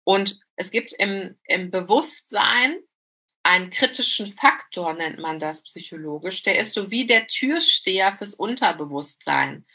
[0.05, 2.79] Und es gibt im, im Bewusstsein
[3.43, 6.43] einen kritischen Faktor, nennt man das psychologisch.
[6.43, 9.67] Der ist so wie der Türsteher fürs Unterbewusstsein.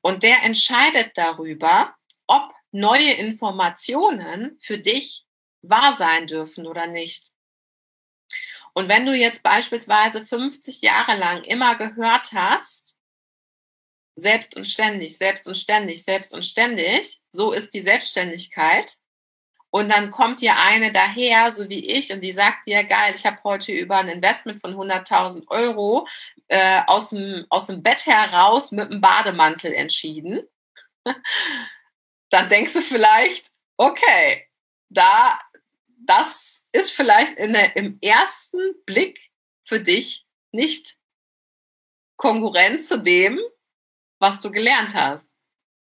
[0.00, 1.94] Und der entscheidet darüber,
[2.26, 5.24] ob neue Informationen für dich
[5.62, 7.31] wahr sein dürfen oder nicht.
[8.74, 12.98] Und wenn du jetzt beispielsweise 50 Jahre lang immer gehört hast,
[14.16, 18.94] selbst und ständig, selbst und ständig, selbst und ständig, so ist die Selbstständigkeit.
[19.70, 23.24] Und dann kommt dir eine daher, so wie ich, und die sagt dir, geil, ich
[23.24, 26.06] habe heute über ein Investment von 100.000 Euro
[26.48, 30.42] äh, aus, dem, aus dem Bett heraus mit einem Bademantel entschieden.
[32.30, 34.46] dann denkst du vielleicht, okay,
[34.90, 35.38] da
[36.06, 39.20] das ist vielleicht der, im ersten Blick
[39.66, 40.96] für dich nicht
[42.16, 43.40] Konkurrenz zu dem,
[44.20, 45.26] was du gelernt hast.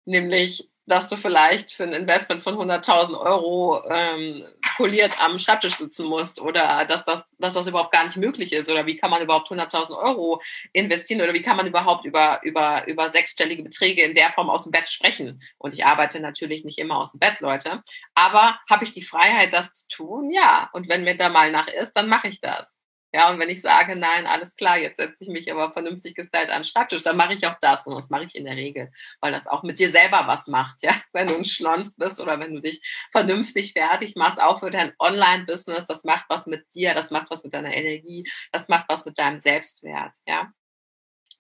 [0.07, 6.07] Nämlich, dass du vielleicht für ein Investment von 100.000 Euro ähm, artikuliert am Schreibtisch sitzen
[6.07, 9.23] musst oder dass das, dass das überhaupt gar nicht möglich ist oder wie kann man
[9.23, 14.15] überhaupt 100.000 Euro investieren oder wie kann man überhaupt über, über, über sechsstellige Beträge in
[14.15, 15.43] der Form aus dem Bett sprechen.
[15.59, 17.83] Und ich arbeite natürlich nicht immer aus dem Bett, Leute.
[18.15, 20.31] Aber habe ich die Freiheit, das zu tun?
[20.31, 20.71] Ja.
[20.73, 22.75] Und wenn mir da mal nach ist, dann mache ich das.
[23.15, 26.51] Ja, und wenn ich sage, nein, alles klar, jetzt setze ich mich aber vernünftig gestylt
[26.51, 27.87] an den Schreibtisch, dann mache ich auch das.
[27.87, 30.83] Und das mache ich in der Regel, weil das auch mit dir selber was macht.
[30.83, 34.73] Ja, wenn du ein Schlons bist oder wenn du dich vernünftig fertig machst, auch für
[34.73, 38.87] dein Online-Business, das macht was mit dir, das macht was mit deiner Energie, das macht
[38.89, 40.17] was mit deinem Selbstwert.
[40.27, 40.53] Ja,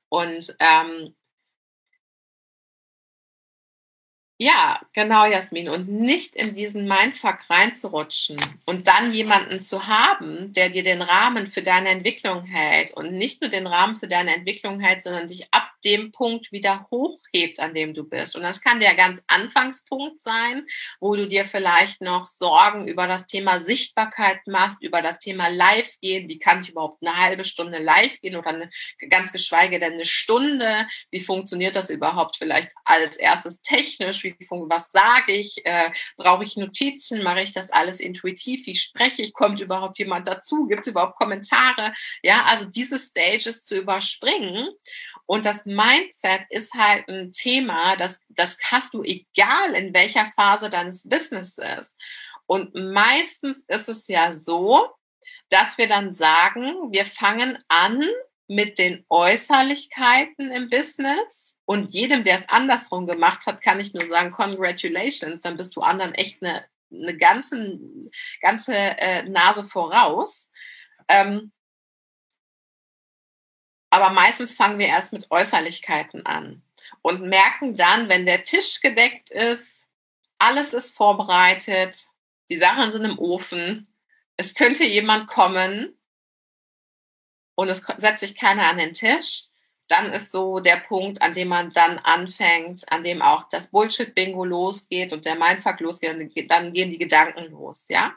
[0.08, 1.16] und ähm,
[4.38, 5.68] Ja, genau, Jasmin.
[5.68, 11.46] Und nicht in diesen Mindfuck reinzurutschen und dann jemanden zu haben, der dir den Rahmen
[11.46, 15.46] für deine Entwicklung hält und nicht nur den Rahmen für deine Entwicklung hält, sondern dich
[15.52, 18.36] ab dem Punkt wieder hochhebt, an dem du bist.
[18.36, 20.66] Und das kann der ganz Anfangspunkt sein,
[21.00, 25.92] wo du dir vielleicht noch Sorgen über das Thema Sichtbarkeit machst, über das Thema Live
[26.00, 26.28] gehen.
[26.28, 28.70] Wie kann ich überhaupt eine halbe Stunde live gehen oder eine,
[29.08, 30.86] ganz geschweige denn eine Stunde?
[31.10, 34.24] Wie funktioniert das überhaupt vielleicht als erstes technisch?
[34.24, 35.64] Wie, was sage ich?
[35.64, 37.22] Äh, Brauche ich Notizen?
[37.22, 38.66] Mache ich das alles intuitiv?
[38.66, 39.32] Wie spreche ich?
[39.32, 40.66] Kommt überhaupt jemand dazu?
[40.66, 41.94] Gibt es überhaupt Kommentare?
[42.22, 44.68] Ja, also diese Stages zu überspringen
[45.26, 50.68] und das Mindset ist halt ein Thema, das, das hast du egal in welcher Phase
[50.68, 51.96] deines Businesses.
[52.46, 54.90] Und meistens ist es ja so,
[55.48, 58.02] dass wir dann sagen, wir fangen an
[58.46, 64.04] mit den Äußerlichkeiten im Business und jedem, der es andersrum gemacht hat, kann ich nur
[64.06, 67.78] sagen, congratulations, dann bist du anderen echt eine, eine ganze,
[68.42, 70.50] ganze äh, Nase voraus.
[71.08, 71.52] Ähm,
[73.94, 76.62] aber meistens fangen wir erst mit Äußerlichkeiten an
[77.00, 79.86] und merken dann, wenn der Tisch gedeckt ist,
[80.40, 82.08] alles ist vorbereitet,
[82.50, 83.86] die Sachen sind im Ofen,
[84.36, 85.96] es könnte jemand kommen
[87.54, 89.44] und es setzt sich keiner an den Tisch,
[89.86, 94.44] dann ist so der Punkt, an dem man dann anfängt, an dem auch das Bullshit-Bingo
[94.44, 98.12] losgeht und der Mindfuck losgeht, und dann gehen die Gedanken los, ja.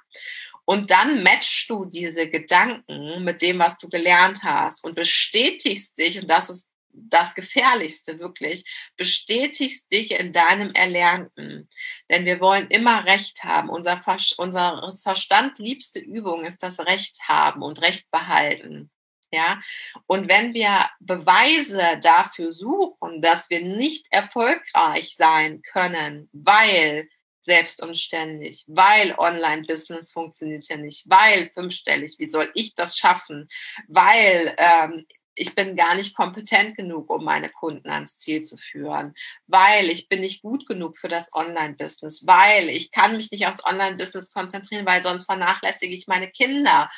[0.69, 6.19] Und dann matchst du diese Gedanken mit dem, was du gelernt hast und bestätigst dich,
[6.19, 8.65] und das ist das Gefährlichste wirklich,
[8.97, 11.69] bestätigst dich in deinem Erlernten.
[12.09, 13.69] Denn wir wollen immer Recht haben.
[13.69, 18.91] Unser, Ver unseres Verstand liebste Übung ist das Recht haben und Recht behalten.
[19.31, 19.61] Ja,
[20.05, 27.07] und wenn wir Beweise dafür suchen, dass wir nicht erfolgreich sein können, weil
[27.47, 33.47] selbst und ständig, weil Online-Business funktioniert ja nicht, weil fünfstellig, wie soll ich das schaffen,
[33.87, 39.13] weil ähm, ich bin gar nicht kompetent genug, um meine Kunden ans Ziel zu führen,
[39.45, 43.63] weil ich bin nicht gut genug für das Online-Business, weil ich kann mich nicht aufs
[43.63, 46.89] Online-Business konzentrieren, weil sonst vernachlässige ich meine Kinder,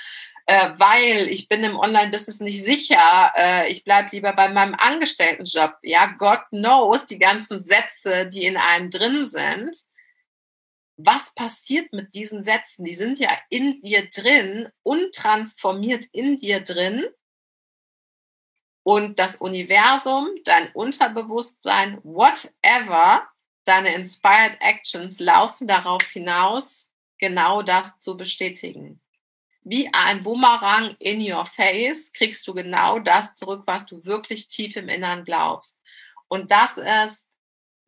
[0.47, 5.75] äh, weil ich bin im Online-Business nicht sicher, äh, ich bleibe lieber bei meinem Angestelltenjob.
[5.83, 9.75] Ja, God knows die ganzen Sätze, die in einem drin sind
[11.01, 12.83] was passiert mit diesen Sätzen?
[12.83, 17.05] Die sind ja in dir drin, untransformiert in dir drin.
[18.83, 23.29] Und das Universum, dein Unterbewusstsein, whatever,
[23.63, 29.01] deine Inspired Actions laufen darauf hinaus, genau das zu bestätigen.
[29.62, 34.75] Wie ein Bumerang in your face kriegst du genau das zurück, was du wirklich tief
[34.75, 35.79] im Innern glaubst.
[36.27, 37.28] Und das ist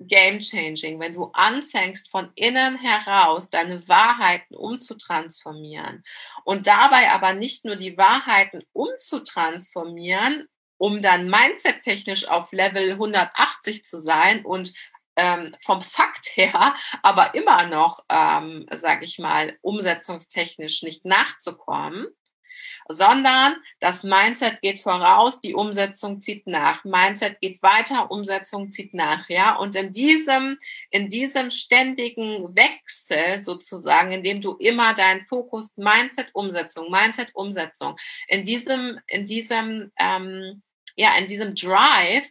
[0.07, 6.03] game changing, wenn du anfängst von innen heraus deine Wahrheiten umzutransformieren
[6.43, 14.01] und dabei aber nicht nur die Wahrheiten umzutransformieren, um dann mindset-technisch auf Level 180 zu
[14.01, 14.73] sein und
[15.15, 22.07] ähm, vom Fakt her aber immer noch, ähm, sage ich mal, umsetzungstechnisch nicht nachzukommen,
[22.87, 26.83] sondern das Mindset geht voraus, die Umsetzung zieht nach.
[26.83, 29.55] Mindset geht weiter, Umsetzung zieht nach, ja.
[29.55, 30.57] Und in diesem,
[30.89, 37.95] in diesem ständigen Wechsel sozusagen, in dem du immer deinen Fokus Mindset, Umsetzung, Mindset, Umsetzung,
[38.27, 40.61] in diesem, in diesem, ähm,
[40.95, 42.29] ja, in diesem Drive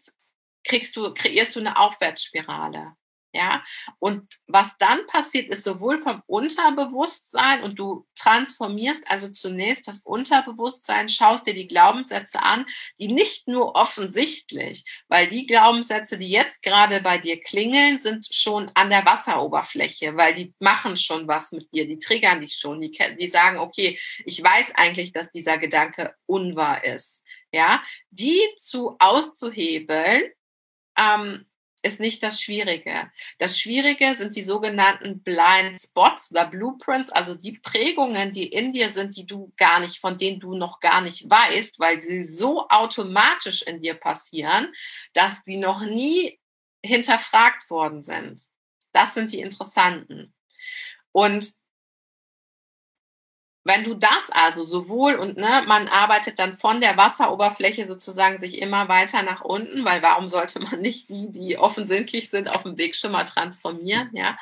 [0.64, 2.94] kriegst du, kreierst du eine Aufwärtsspirale.
[3.32, 3.62] Ja,
[4.00, 11.08] und was dann passiert, ist sowohl vom Unterbewusstsein und du transformierst also zunächst das Unterbewusstsein,
[11.08, 12.66] schaust dir die Glaubenssätze an,
[12.98, 18.68] die nicht nur offensichtlich, weil die Glaubenssätze, die jetzt gerade bei dir klingeln, sind schon
[18.74, 22.98] an der Wasseroberfläche, weil die machen schon was mit dir, die triggern dich schon, die,
[23.16, 27.22] die sagen, okay, ich weiß eigentlich, dass dieser Gedanke unwahr ist.
[27.52, 30.30] Ja, die zu auszuhebeln,
[30.98, 31.49] ähm,
[31.82, 33.10] ist nicht das Schwierige.
[33.38, 38.90] Das Schwierige sind die sogenannten Blind Spots oder Blueprints, also die Prägungen, die in dir
[38.90, 42.68] sind, die du gar nicht, von denen du noch gar nicht weißt, weil sie so
[42.68, 44.72] automatisch in dir passieren,
[45.14, 46.38] dass sie noch nie
[46.82, 48.40] hinterfragt worden sind.
[48.92, 50.34] Das sind die interessanten.
[51.12, 51.59] Und
[53.64, 58.58] wenn du das also sowohl und ne, man arbeitet dann von der Wasseroberfläche sozusagen sich
[58.58, 62.78] immer weiter nach unten, weil warum sollte man nicht die, die offensichtlich sind, auf dem
[62.78, 64.38] Weg schon mal transformieren, ja?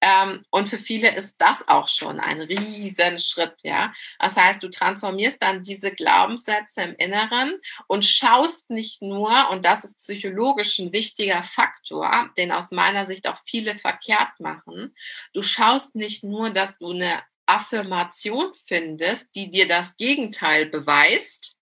[0.00, 3.92] Ähm, und für viele ist das auch schon ein Riesenschritt, ja.
[4.18, 9.84] Das heißt, du transformierst dann diese Glaubenssätze im Inneren und schaust nicht nur, und das
[9.84, 14.94] ist psychologisch ein wichtiger Faktor, den aus meiner Sicht auch viele verkehrt machen,
[15.32, 21.56] du schaust nicht nur, dass du eine Affirmation findest, die dir das Gegenteil beweist.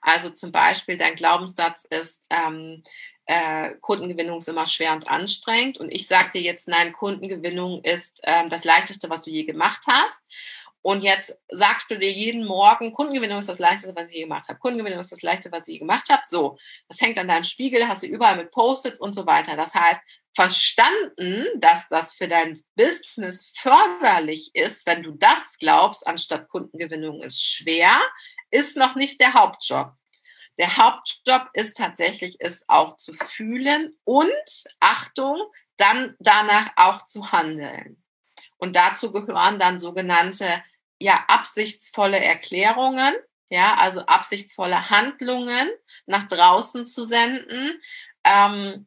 [0.00, 2.82] Also zum Beispiel dein Glaubenssatz ist, ähm,
[3.26, 5.78] äh, Kundengewinnung ist immer schwer und anstrengend.
[5.78, 9.82] Und ich sage dir jetzt, nein, Kundengewinnung ist ähm, das Leichteste, was du je gemacht
[9.88, 10.20] hast.
[10.82, 14.48] Und jetzt sagst du dir jeden Morgen, Kundengewinnung ist das Leichteste, was ich je gemacht
[14.48, 14.58] habe.
[14.58, 16.22] Kundengewinnung ist das Leichteste, was ich je gemacht habe.
[16.28, 19.56] So, das hängt an deinem Spiegel, hast du überall mit Post-its und so weiter.
[19.56, 20.00] Das heißt,
[20.34, 27.44] verstanden, dass das für dein Business förderlich ist, wenn du das glaubst, anstatt Kundengewinnung ist
[27.44, 28.00] schwer,
[28.50, 29.92] ist noch nicht der Hauptjob.
[30.58, 35.40] Der Hauptjob ist tatsächlich, es auch zu fühlen und, Achtung,
[35.76, 38.02] dann danach auch zu handeln.
[38.58, 40.62] Und dazu gehören dann sogenannte
[41.02, 43.14] ja, absichtsvolle Erklärungen,
[43.50, 45.68] ja, also absichtsvolle Handlungen
[46.06, 47.80] nach draußen zu senden,
[48.24, 48.86] ähm,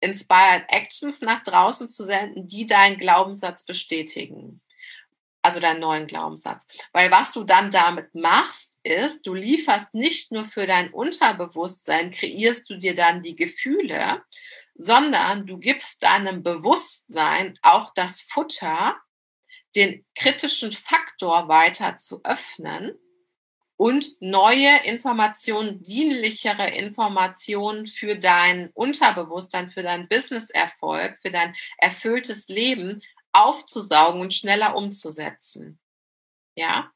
[0.00, 4.62] Inspired Actions nach draußen zu senden, die deinen Glaubenssatz bestätigen.
[5.42, 6.66] Also deinen neuen Glaubenssatz.
[6.92, 12.68] Weil was du dann damit machst, ist, du lieferst nicht nur für dein Unterbewusstsein, kreierst
[12.68, 14.22] du dir dann die Gefühle,
[14.74, 18.96] sondern du gibst deinem Bewusstsein auch das Futter,
[19.76, 22.98] den kritischen Faktor weiter zu öffnen
[23.76, 33.02] und neue Informationen, dienlichere Informationen für dein Unterbewusstsein, für dein Businesserfolg, für dein erfülltes Leben
[33.32, 35.78] aufzusaugen und schneller umzusetzen.
[36.54, 36.92] Ja?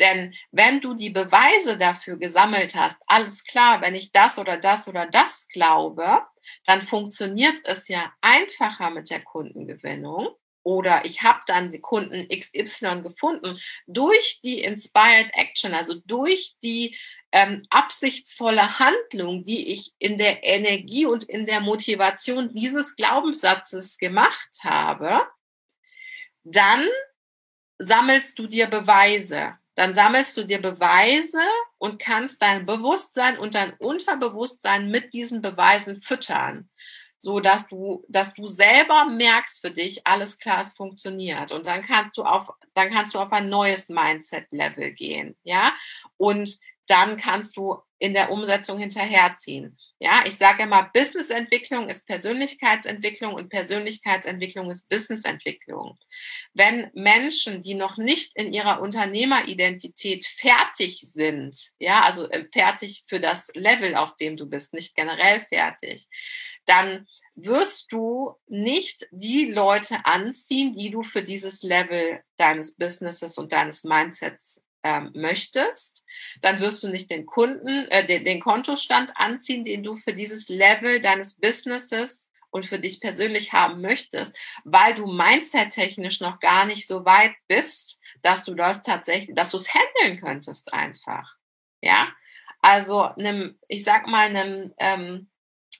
[0.00, 4.88] Denn wenn du die Beweise dafür gesammelt hast, alles klar, wenn ich das oder das
[4.88, 6.22] oder das glaube,
[6.66, 13.60] dann funktioniert es ja einfacher mit der Kundengewinnung oder ich habe dann Kunden XY gefunden
[13.86, 16.96] durch die Inspired Action, also durch die
[17.30, 24.50] ähm, absichtsvolle Handlung, die ich in der Energie und in der Motivation dieses Glaubenssatzes gemacht
[24.62, 25.26] habe,
[26.44, 26.88] dann
[27.78, 29.58] sammelst du dir Beweise.
[29.74, 31.42] Dann sammelst du dir Beweise
[31.78, 36.70] und kannst dein Bewusstsein und dein Unterbewusstsein mit diesen Beweisen füttern
[37.24, 41.52] so dass du, dass du selber merkst für dich, alles klar, es funktioniert.
[41.52, 45.72] Und dann kannst du auf, dann kannst du auf ein neues Mindset-Level gehen, ja.
[46.18, 49.78] Und dann kannst du in der Umsetzung hinterherziehen.
[49.98, 55.96] Ja, ich sage immer, Businessentwicklung ist Persönlichkeitsentwicklung und Persönlichkeitsentwicklung ist Businessentwicklung.
[56.52, 63.20] Wenn Menschen, die noch nicht in ihrer Unternehmeridentität fertig sind, ja, also äh, fertig für
[63.20, 66.08] das Level, auf dem du bist, nicht generell fertig,
[66.66, 73.52] dann wirst du nicht die Leute anziehen, die du für dieses Level deines Businesses und
[73.52, 76.04] deines Mindsets ähm, möchtest,
[76.42, 80.48] dann wirst du nicht den Kunden, äh, den, den Kontostand anziehen, den du für dieses
[80.48, 86.86] Level deines Businesses und für dich persönlich haben möchtest, weil du mindset-technisch noch gar nicht
[86.86, 91.34] so weit bist, dass du das tatsächlich, dass du es handeln könntest einfach.
[91.80, 92.08] Ja,
[92.60, 95.30] also einem, ich sag mal einem ähm,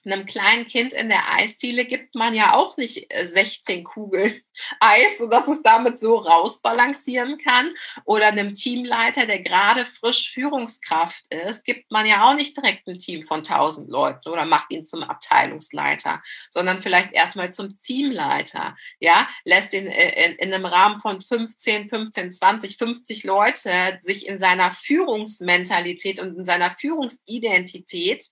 [0.05, 4.41] einem kleinen Kind in der Eisdiele gibt man ja auch nicht 16 äh, Kugeln
[4.79, 7.73] Eis, sodass es damit so rausbalancieren kann.
[8.05, 12.99] Oder einem Teamleiter, der gerade frisch Führungskraft ist, gibt man ja auch nicht direkt ein
[12.99, 18.75] Team von 1000 Leuten oder macht ihn zum Abteilungsleiter, sondern vielleicht erstmal zum Teamleiter.
[18.99, 24.27] Ja, lässt ihn äh, in, in einem Rahmen von 15, 15, 20, 50 Leute sich
[24.27, 28.25] in seiner Führungsmentalität und in seiner Führungsidentität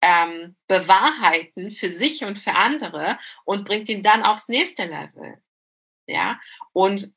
[0.00, 5.38] ähm, bewahrheiten für sich und für andere und bringt ihn dann aufs nächste Level.
[6.06, 6.40] Ja,
[6.72, 7.12] und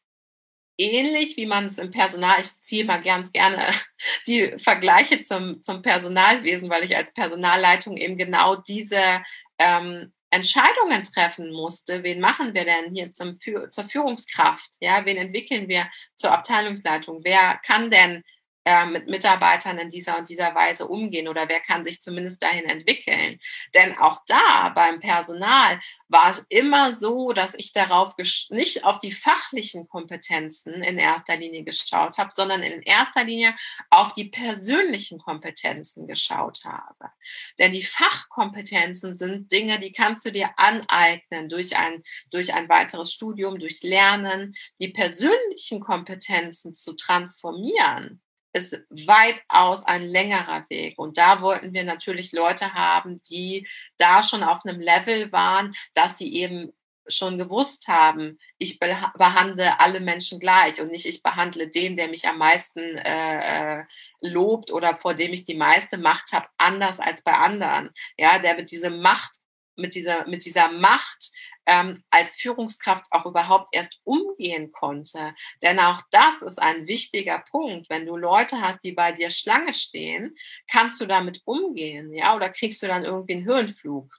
[0.80, 3.68] ähnlich wie man es im Personal, ich ziehe mal ganz gerne
[4.28, 9.24] die Vergleiche zum, zum Personalwesen, weil ich als Personalleitung eben genau diese
[9.60, 12.04] ähm, Entscheidungen treffen musste.
[12.04, 13.40] Wen machen wir denn hier zum,
[13.70, 14.70] zur Führungskraft?
[14.80, 17.22] Ja, wen entwickeln wir zur Abteilungsleitung?
[17.24, 18.24] Wer kann denn
[18.70, 22.66] äh, mit Mitarbeitern in dieser und dieser Weise umgehen oder wer kann sich zumindest dahin
[22.66, 23.40] entwickeln.
[23.74, 28.14] Denn auch da beim Personal war es immer so, dass ich darauf
[28.50, 33.56] nicht auf die fachlichen Kompetenzen in erster Linie geschaut habe, sondern in erster Linie
[33.90, 37.12] auf die persönlichen Kompetenzen geschaut habe.
[37.58, 43.14] Denn die Fachkompetenzen sind Dinge, die kannst du dir aneignen durch ein, durch ein weiteres
[43.14, 44.56] Studium, durch Lernen.
[44.80, 48.22] Die persönlichen Kompetenzen zu transformieren,
[48.54, 50.98] ist weitaus ein längerer Weg.
[50.98, 56.18] Und da wollten wir natürlich Leute haben, die da schon auf einem Level waren, dass
[56.18, 56.74] sie eben
[57.10, 62.28] schon gewusst haben, ich behandle alle Menschen gleich und nicht ich behandle den, der mich
[62.28, 63.84] am meisten äh, äh,
[64.22, 67.90] lobt oder vor dem ich die meiste Macht habe, anders als bei anderen.
[68.18, 69.38] Ja, der mit dieser Macht,
[69.76, 71.32] mit dieser, mit dieser Macht
[71.70, 75.36] ähm, als Führungskraft auch überhaupt erst umgehen konnte.
[75.62, 77.90] Denn auch das ist ein wichtiger Punkt.
[77.90, 80.36] Wenn du Leute hast, die bei dir Schlange stehen,
[80.70, 84.12] kannst du damit umgehen, ja, oder kriegst du dann irgendwie einen Höhenflug.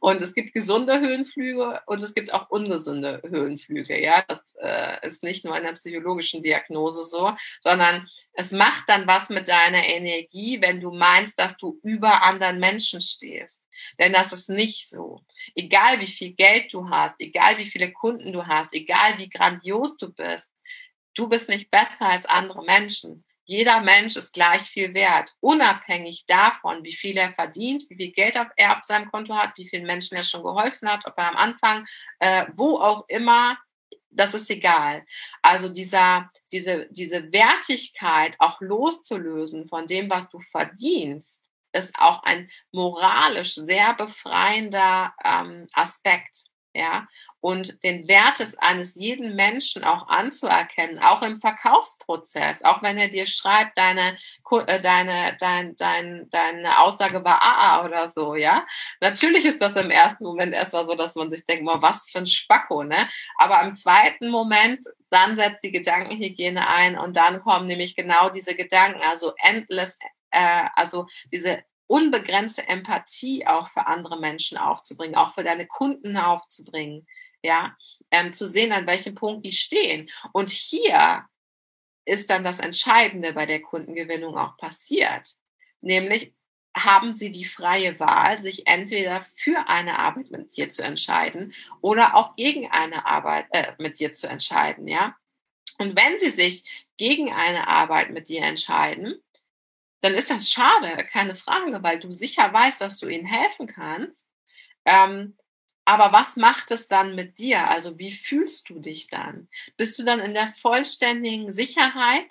[0.00, 4.00] Und es gibt gesunde Höhenflüge und es gibt auch ungesunde Höhenflüge.
[4.02, 9.06] Ja, das äh, ist nicht nur in der psychologischen Diagnose so, sondern es macht dann
[9.06, 13.64] was mit deiner Energie, wenn du meinst, dass du über anderen Menschen stehst.
[13.98, 15.24] Denn das ist nicht so.
[15.54, 19.96] Egal wie viel Geld du hast, egal wie viele Kunden du hast, egal wie grandios
[19.96, 20.50] du bist,
[21.14, 23.24] du bist nicht besser als andere Menschen.
[23.50, 28.36] Jeder Mensch ist gleich viel wert, unabhängig davon, wie viel er verdient, wie viel Geld
[28.56, 31.36] er auf seinem Konto hat, wie vielen Menschen er schon geholfen hat, ob er am
[31.36, 31.86] Anfang,
[32.18, 33.56] äh, wo auch immer,
[34.10, 35.02] das ist egal.
[35.40, 41.42] Also dieser, diese, diese Wertigkeit auch loszulösen von dem, was du verdienst,
[41.72, 47.08] ist auch ein moralisch sehr befreiender ähm, Aspekt ja,
[47.40, 53.08] und den Wert des eines jeden Menschen auch anzuerkennen, auch im Verkaufsprozess, auch wenn er
[53.08, 54.18] dir schreibt, deine,
[54.66, 58.66] äh, deine, dein, dein, deine Aussage war AA oder so, ja.
[59.00, 62.18] Natürlich ist das im ersten Moment erstmal so, dass man sich denkt, boah, was für
[62.18, 63.08] ein Spacko, ne?
[63.38, 68.54] Aber im zweiten Moment, dann setzt die Gedankenhygiene ein und dann kommen nämlich genau diese
[68.54, 69.98] Gedanken, also endless,
[70.30, 77.08] äh, also diese unbegrenzte Empathie auch für andere Menschen aufzubringen, auch für deine Kunden aufzubringen,
[77.42, 77.76] ja,
[78.10, 80.08] ähm, zu sehen, an welchem Punkt die stehen.
[80.32, 81.24] Und hier
[82.04, 85.34] ist dann das Entscheidende bei der Kundengewinnung auch passiert,
[85.80, 86.34] nämlich
[86.76, 92.14] haben sie die freie Wahl, sich entweder für eine Arbeit mit dir zu entscheiden oder
[92.14, 95.16] auch gegen eine Arbeit äh, mit dir zu entscheiden, ja.
[95.78, 96.64] Und wenn sie sich
[96.96, 99.22] gegen eine Arbeit mit dir entscheiden,
[100.00, 104.26] dann ist das schade, keine Frage, weil du sicher weißt, dass du ihnen helfen kannst.
[104.84, 105.36] Ähm,
[105.84, 107.70] aber was macht es dann mit dir?
[107.70, 109.48] Also wie fühlst du dich dann?
[109.78, 112.30] Bist du dann in der vollständigen Sicherheit,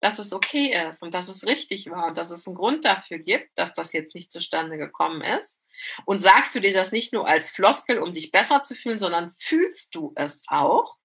[0.00, 3.18] dass es okay ist und dass es richtig war und dass es einen Grund dafür
[3.18, 5.58] gibt, dass das jetzt nicht zustande gekommen ist?
[6.04, 9.32] Und sagst du dir das nicht nur als Floskel, um dich besser zu fühlen, sondern
[9.36, 10.96] fühlst du es auch?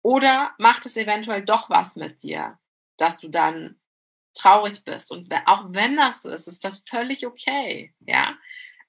[0.00, 2.58] Oder macht es eventuell doch was mit dir,
[2.96, 3.81] dass du dann
[4.34, 5.10] traurig bist.
[5.10, 8.34] Und auch wenn das so ist, ist das völlig okay, ja.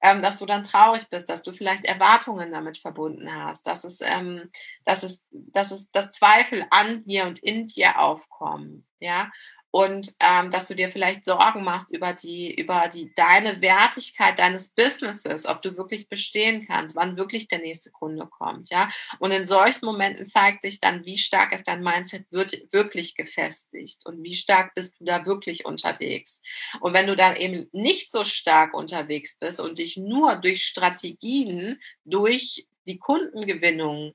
[0.06, 4.02] Ähm, dass du dann traurig bist, dass du vielleicht Erwartungen damit verbunden hast, dass es,
[4.02, 4.50] ähm,
[4.84, 9.32] dass es, dass es, dass Zweifel an dir und in dir aufkommen, ja
[9.74, 14.70] und ähm, dass du dir vielleicht Sorgen machst über die über die deine Wertigkeit deines
[14.70, 18.92] Businesses, ob du wirklich bestehen kannst, wann wirklich der nächste Kunde kommt, ja.
[19.18, 24.22] Und in solchen Momenten zeigt sich dann, wie stark ist dein Mindset wirklich gefestigt und
[24.22, 26.44] wie stark bist du da wirklich unterwegs.
[26.80, 31.82] Und wenn du dann eben nicht so stark unterwegs bist und dich nur durch Strategien,
[32.06, 34.14] durch die Kundengewinnung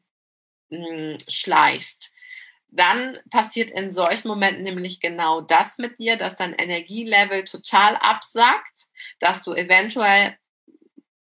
[0.70, 2.14] mh, hm, schleichst,
[2.70, 8.86] dann passiert in solchen Momenten nämlich genau das mit dir, dass dein Energielevel total absackt,
[9.20, 10.36] dass du eventuell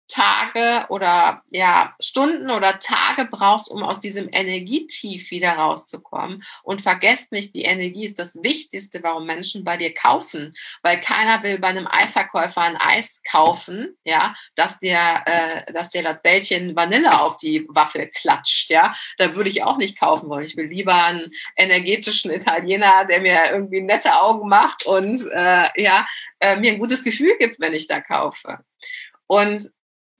[0.07, 6.43] Tage oder ja Stunden oder Tage brauchst, um aus diesem Energietief wieder rauszukommen.
[6.63, 11.43] Und vergesst nicht, die Energie ist das Wichtigste, warum Menschen bei dir kaufen, weil keiner
[11.43, 16.75] will bei einem Eisverkäufer ein Eis kaufen, ja, dass der, äh, dass der das Bällchen
[16.75, 18.95] Vanille auf die Waffel klatscht, ja.
[19.17, 20.45] Da würde ich auch nicht kaufen wollen.
[20.45, 26.07] Ich will lieber einen energetischen Italiener, der mir irgendwie nette Augen macht und äh, ja
[26.39, 28.59] äh, mir ein gutes Gefühl gibt, wenn ich da kaufe.
[29.27, 29.69] Und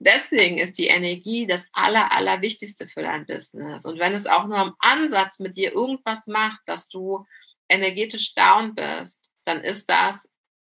[0.00, 3.84] Deswegen ist die Energie das Aller, Allerwichtigste für dein Business.
[3.84, 7.26] Und wenn es auch nur am Ansatz mit dir irgendwas macht, dass du
[7.68, 10.28] energetisch down bist, dann ist das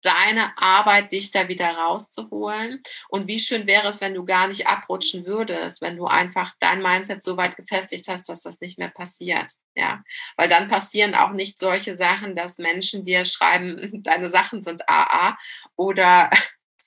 [0.03, 2.83] deine Arbeit, dich da wieder rauszuholen.
[3.07, 6.81] Und wie schön wäre es, wenn du gar nicht abrutschen würdest, wenn du einfach dein
[6.81, 9.53] Mindset so weit gefestigt hast, dass das nicht mehr passiert.
[9.75, 10.03] Ja,
[10.35, 15.37] weil dann passieren auch nicht solche Sachen, dass Menschen dir schreiben, deine Sachen sind AA
[15.75, 16.29] oder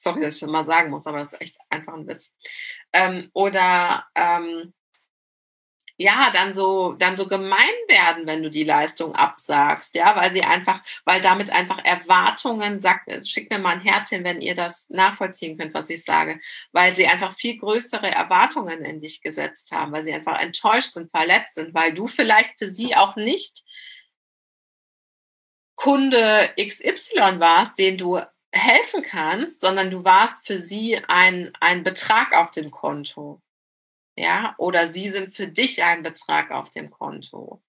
[0.07, 2.37] sorry, dass ich das mal sagen muss, aber das ist echt einfach ein Witz.
[2.93, 4.73] Ähm, oder ähm,
[5.99, 10.43] ja, dann so, dann so gemein werden, wenn du die Leistung absagst, ja, weil sie
[10.43, 15.59] einfach, weil damit einfach Erwartungen, sagt, schickt mir mal ein Herzchen, wenn ihr das nachvollziehen
[15.59, 16.39] könnt, was ich sage,
[16.73, 21.11] weil sie einfach viel größere Erwartungen in dich gesetzt haben, weil sie einfach enttäuscht sind,
[21.11, 23.65] verletzt sind, weil du vielleicht für sie auch nicht
[25.77, 28.21] Kunde XY warst, den du
[28.53, 33.43] helfen kannst, sondern du warst für sie ein, ein Betrag auf dem Konto
[34.17, 37.63] ja, oder sie sind für dich ein Betrag auf dem Konto.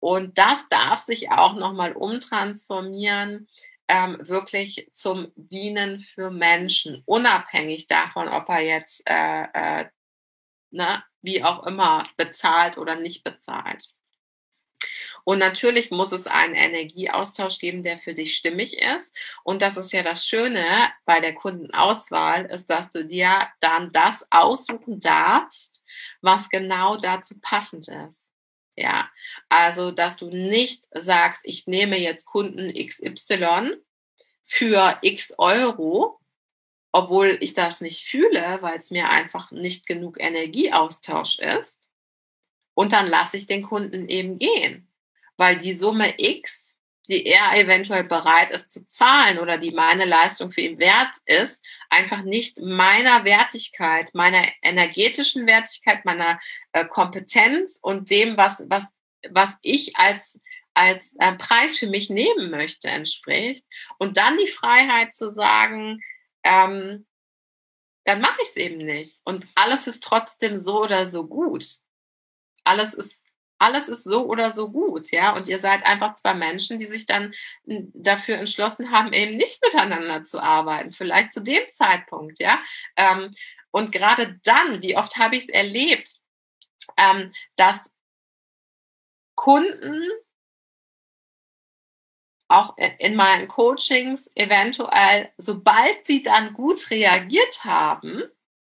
[0.00, 3.48] Und das darf sich auch nochmal umtransformieren,
[3.88, 9.90] ähm, wirklich zum Dienen für Menschen, unabhängig davon, ob er jetzt, äh, äh,
[10.70, 13.92] ne, wie auch immer, bezahlt oder nicht bezahlt.
[15.24, 19.14] Und natürlich muss es einen Energieaustausch geben, der für dich stimmig ist.
[19.44, 24.26] Und das ist ja das Schöne bei der Kundenauswahl, ist, dass du dir dann das
[24.30, 25.84] aussuchen darfst,
[26.20, 28.32] was genau dazu passend ist.
[28.74, 29.10] Ja,
[29.48, 33.76] also, dass du nicht sagst, ich nehme jetzt Kunden XY
[34.46, 36.18] für X Euro,
[36.90, 41.90] obwohl ich das nicht fühle, weil es mir einfach nicht genug Energieaustausch ist.
[42.74, 44.91] Und dann lasse ich den Kunden eben gehen
[45.36, 46.76] weil die Summe X,
[47.08, 51.64] die er eventuell bereit ist zu zahlen oder die meine Leistung für ihn wert ist,
[51.90, 56.38] einfach nicht meiner Wertigkeit, meiner energetischen Wertigkeit, meiner
[56.72, 58.88] äh, Kompetenz und dem, was, was,
[59.30, 60.40] was ich als
[60.74, 63.66] als äh, Preis für mich nehmen möchte, entspricht.
[63.98, 66.00] Und dann die Freiheit zu sagen,
[66.44, 67.06] ähm,
[68.04, 69.20] dann mache ich es eben nicht.
[69.24, 71.64] Und alles ist trotzdem so oder so gut.
[72.64, 73.21] Alles ist
[73.62, 75.34] alles ist so oder so gut, ja.
[75.34, 77.32] Und ihr seid einfach zwei Menschen, die sich dann
[77.64, 80.92] dafür entschlossen haben, eben nicht miteinander zu arbeiten.
[80.92, 82.60] Vielleicht zu dem Zeitpunkt, ja.
[82.96, 83.32] Ähm,
[83.70, 86.08] und gerade dann, wie oft habe ich es erlebt,
[86.96, 87.90] ähm, dass
[89.34, 90.02] Kunden
[92.48, 98.24] auch in meinen Coachings eventuell, sobald sie dann gut reagiert haben,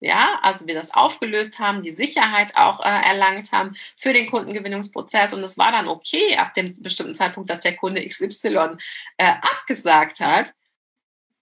[0.03, 5.33] ja, also wir das aufgelöst haben, die Sicherheit auch äh, erlangt haben für den Kundengewinnungsprozess.
[5.33, 8.75] Und es war dann okay ab dem bestimmten Zeitpunkt, dass der Kunde XY
[9.17, 10.53] äh, abgesagt hat.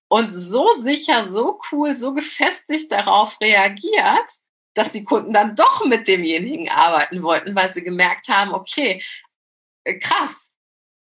[0.08, 4.30] Und so sicher, so cool, so gefestigt darauf reagiert,
[4.76, 9.04] dass die Kunden dann doch mit demjenigen arbeiten wollten, weil sie gemerkt haben, okay,
[9.86, 10.51] äh, krass,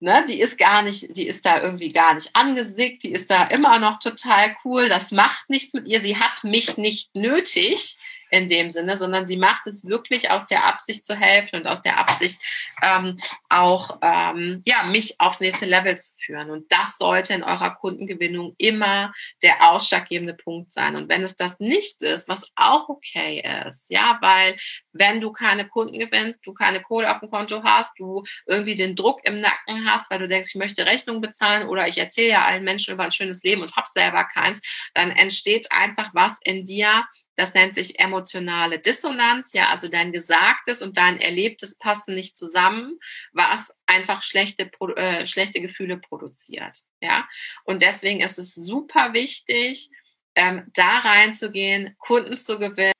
[0.03, 3.43] Ne, die ist gar nicht, die ist da irgendwie gar nicht angesickt, die ist da
[3.43, 7.95] immer noch total cool, das macht nichts mit ihr, sie hat mich nicht nötig,
[8.33, 11.83] in dem Sinne, sondern sie macht es wirklich aus der Absicht zu helfen und aus
[11.83, 12.41] der Absicht
[12.81, 13.15] ähm,
[13.47, 16.49] auch ähm, ja mich aufs nächste Level zu führen.
[16.49, 19.13] Und das sollte in eurer Kundengewinnung immer
[19.43, 20.95] der ausschlaggebende Punkt sein.
[20.95, 24.57] Und wenn es das nicht ist, was auch okay ist, ja, weil
[24.93, 28.95] wenn du keine Kunden gewinnst, du keine Kohle auf dem Konto hast, du irgendwie den
[28.95, 32.45] Druck im Nacken hast, weil du denkst, ich möchte Rechnung bezahlen oder ich erzähle ja
[32.45, 34.59] allen Menschen über ein schönes Leben und hab selber keins,
[34.95, 37.05] dann entsteht einfach was in dir,
[37.35, 42.99] das nennt sich emotionale Dissonanz, ja, also dein Gesagtes und dein Erlebtes passen nicht zusammen,
[43.31, 47.27] was einfach schlechte, äh, schlechte Gefühle produziert, ja.
[47.63, 49.89] Und deswegen ist es super wichtig,
[50.35, 52.93] ähm, da reinzugehen, Kunden zu gewinnen,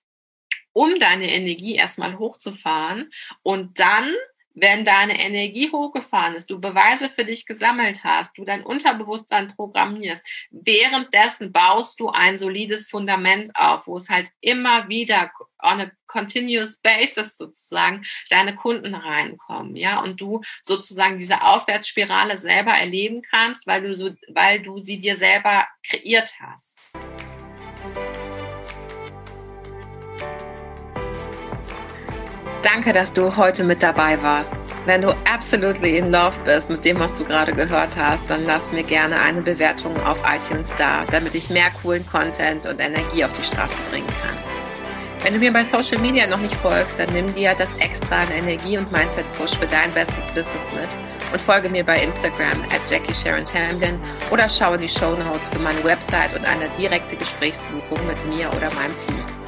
[0.72, 3.12] um deine Energie erstmal hochzufahren
[3.44, 4.12] und dann
[4.54, 10.24] wenn deine Energie hochgefahren ist, du Beweise für dich gesammelt hast, du dein Unterbewusstsein programmierst,
[10.52, 15.32] währenddessen baust du ein solides Fundament auf, wo es halt immer wieder
[15.62, 22.72] on a continuous basis sozusagen deine Kunden reinkommen, ja, und du sozusagen diese Aufwärtsspirale selber
[22.72, 26.78] erleben kannst, weil du so, weil du sie dir selber kreiert hast.
[32.64, 34.52] Danke, dass du heute mit dabei warst.
[34.86, 38.64] Wenn du absolutely in love bist mit dem, was du gerade gehört hast, dann lass
[38.72, 43.32] mir gerne eine Bewertung auf iTunes da, damit ich mehr coolen Content und Energie auf
[43.38, 44.38] die Straße bringen kann.
[45.24, 48.32] Wenn du mir bei Social Media noch nicht folgst, dann nimm dir das extra an
[48.38, 50.90] Energie und Mindset Push für dein bestes Business mit
[51.34, 54.00] und folge mir bei Instagram at Jackie Sharon Tamblin
[54.32, 58.72] oder schaue die Show Notes für meine Website und eine direkte Gesprächsbuchung mit mir oder
[58.76, 59.43] meinem Team.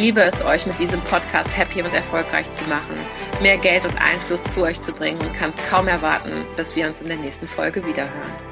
[0.00, 2.98] Liebe es, euch mit diesem Podcast happy und erfolgreich zu machen,
[3.42, 6.88] mehr Geld und Einfluss zu euch zu bringen und kann es kaum erwarten, bis wir
[6.88, 8.49] uns in der nächsten Folge wiederhören.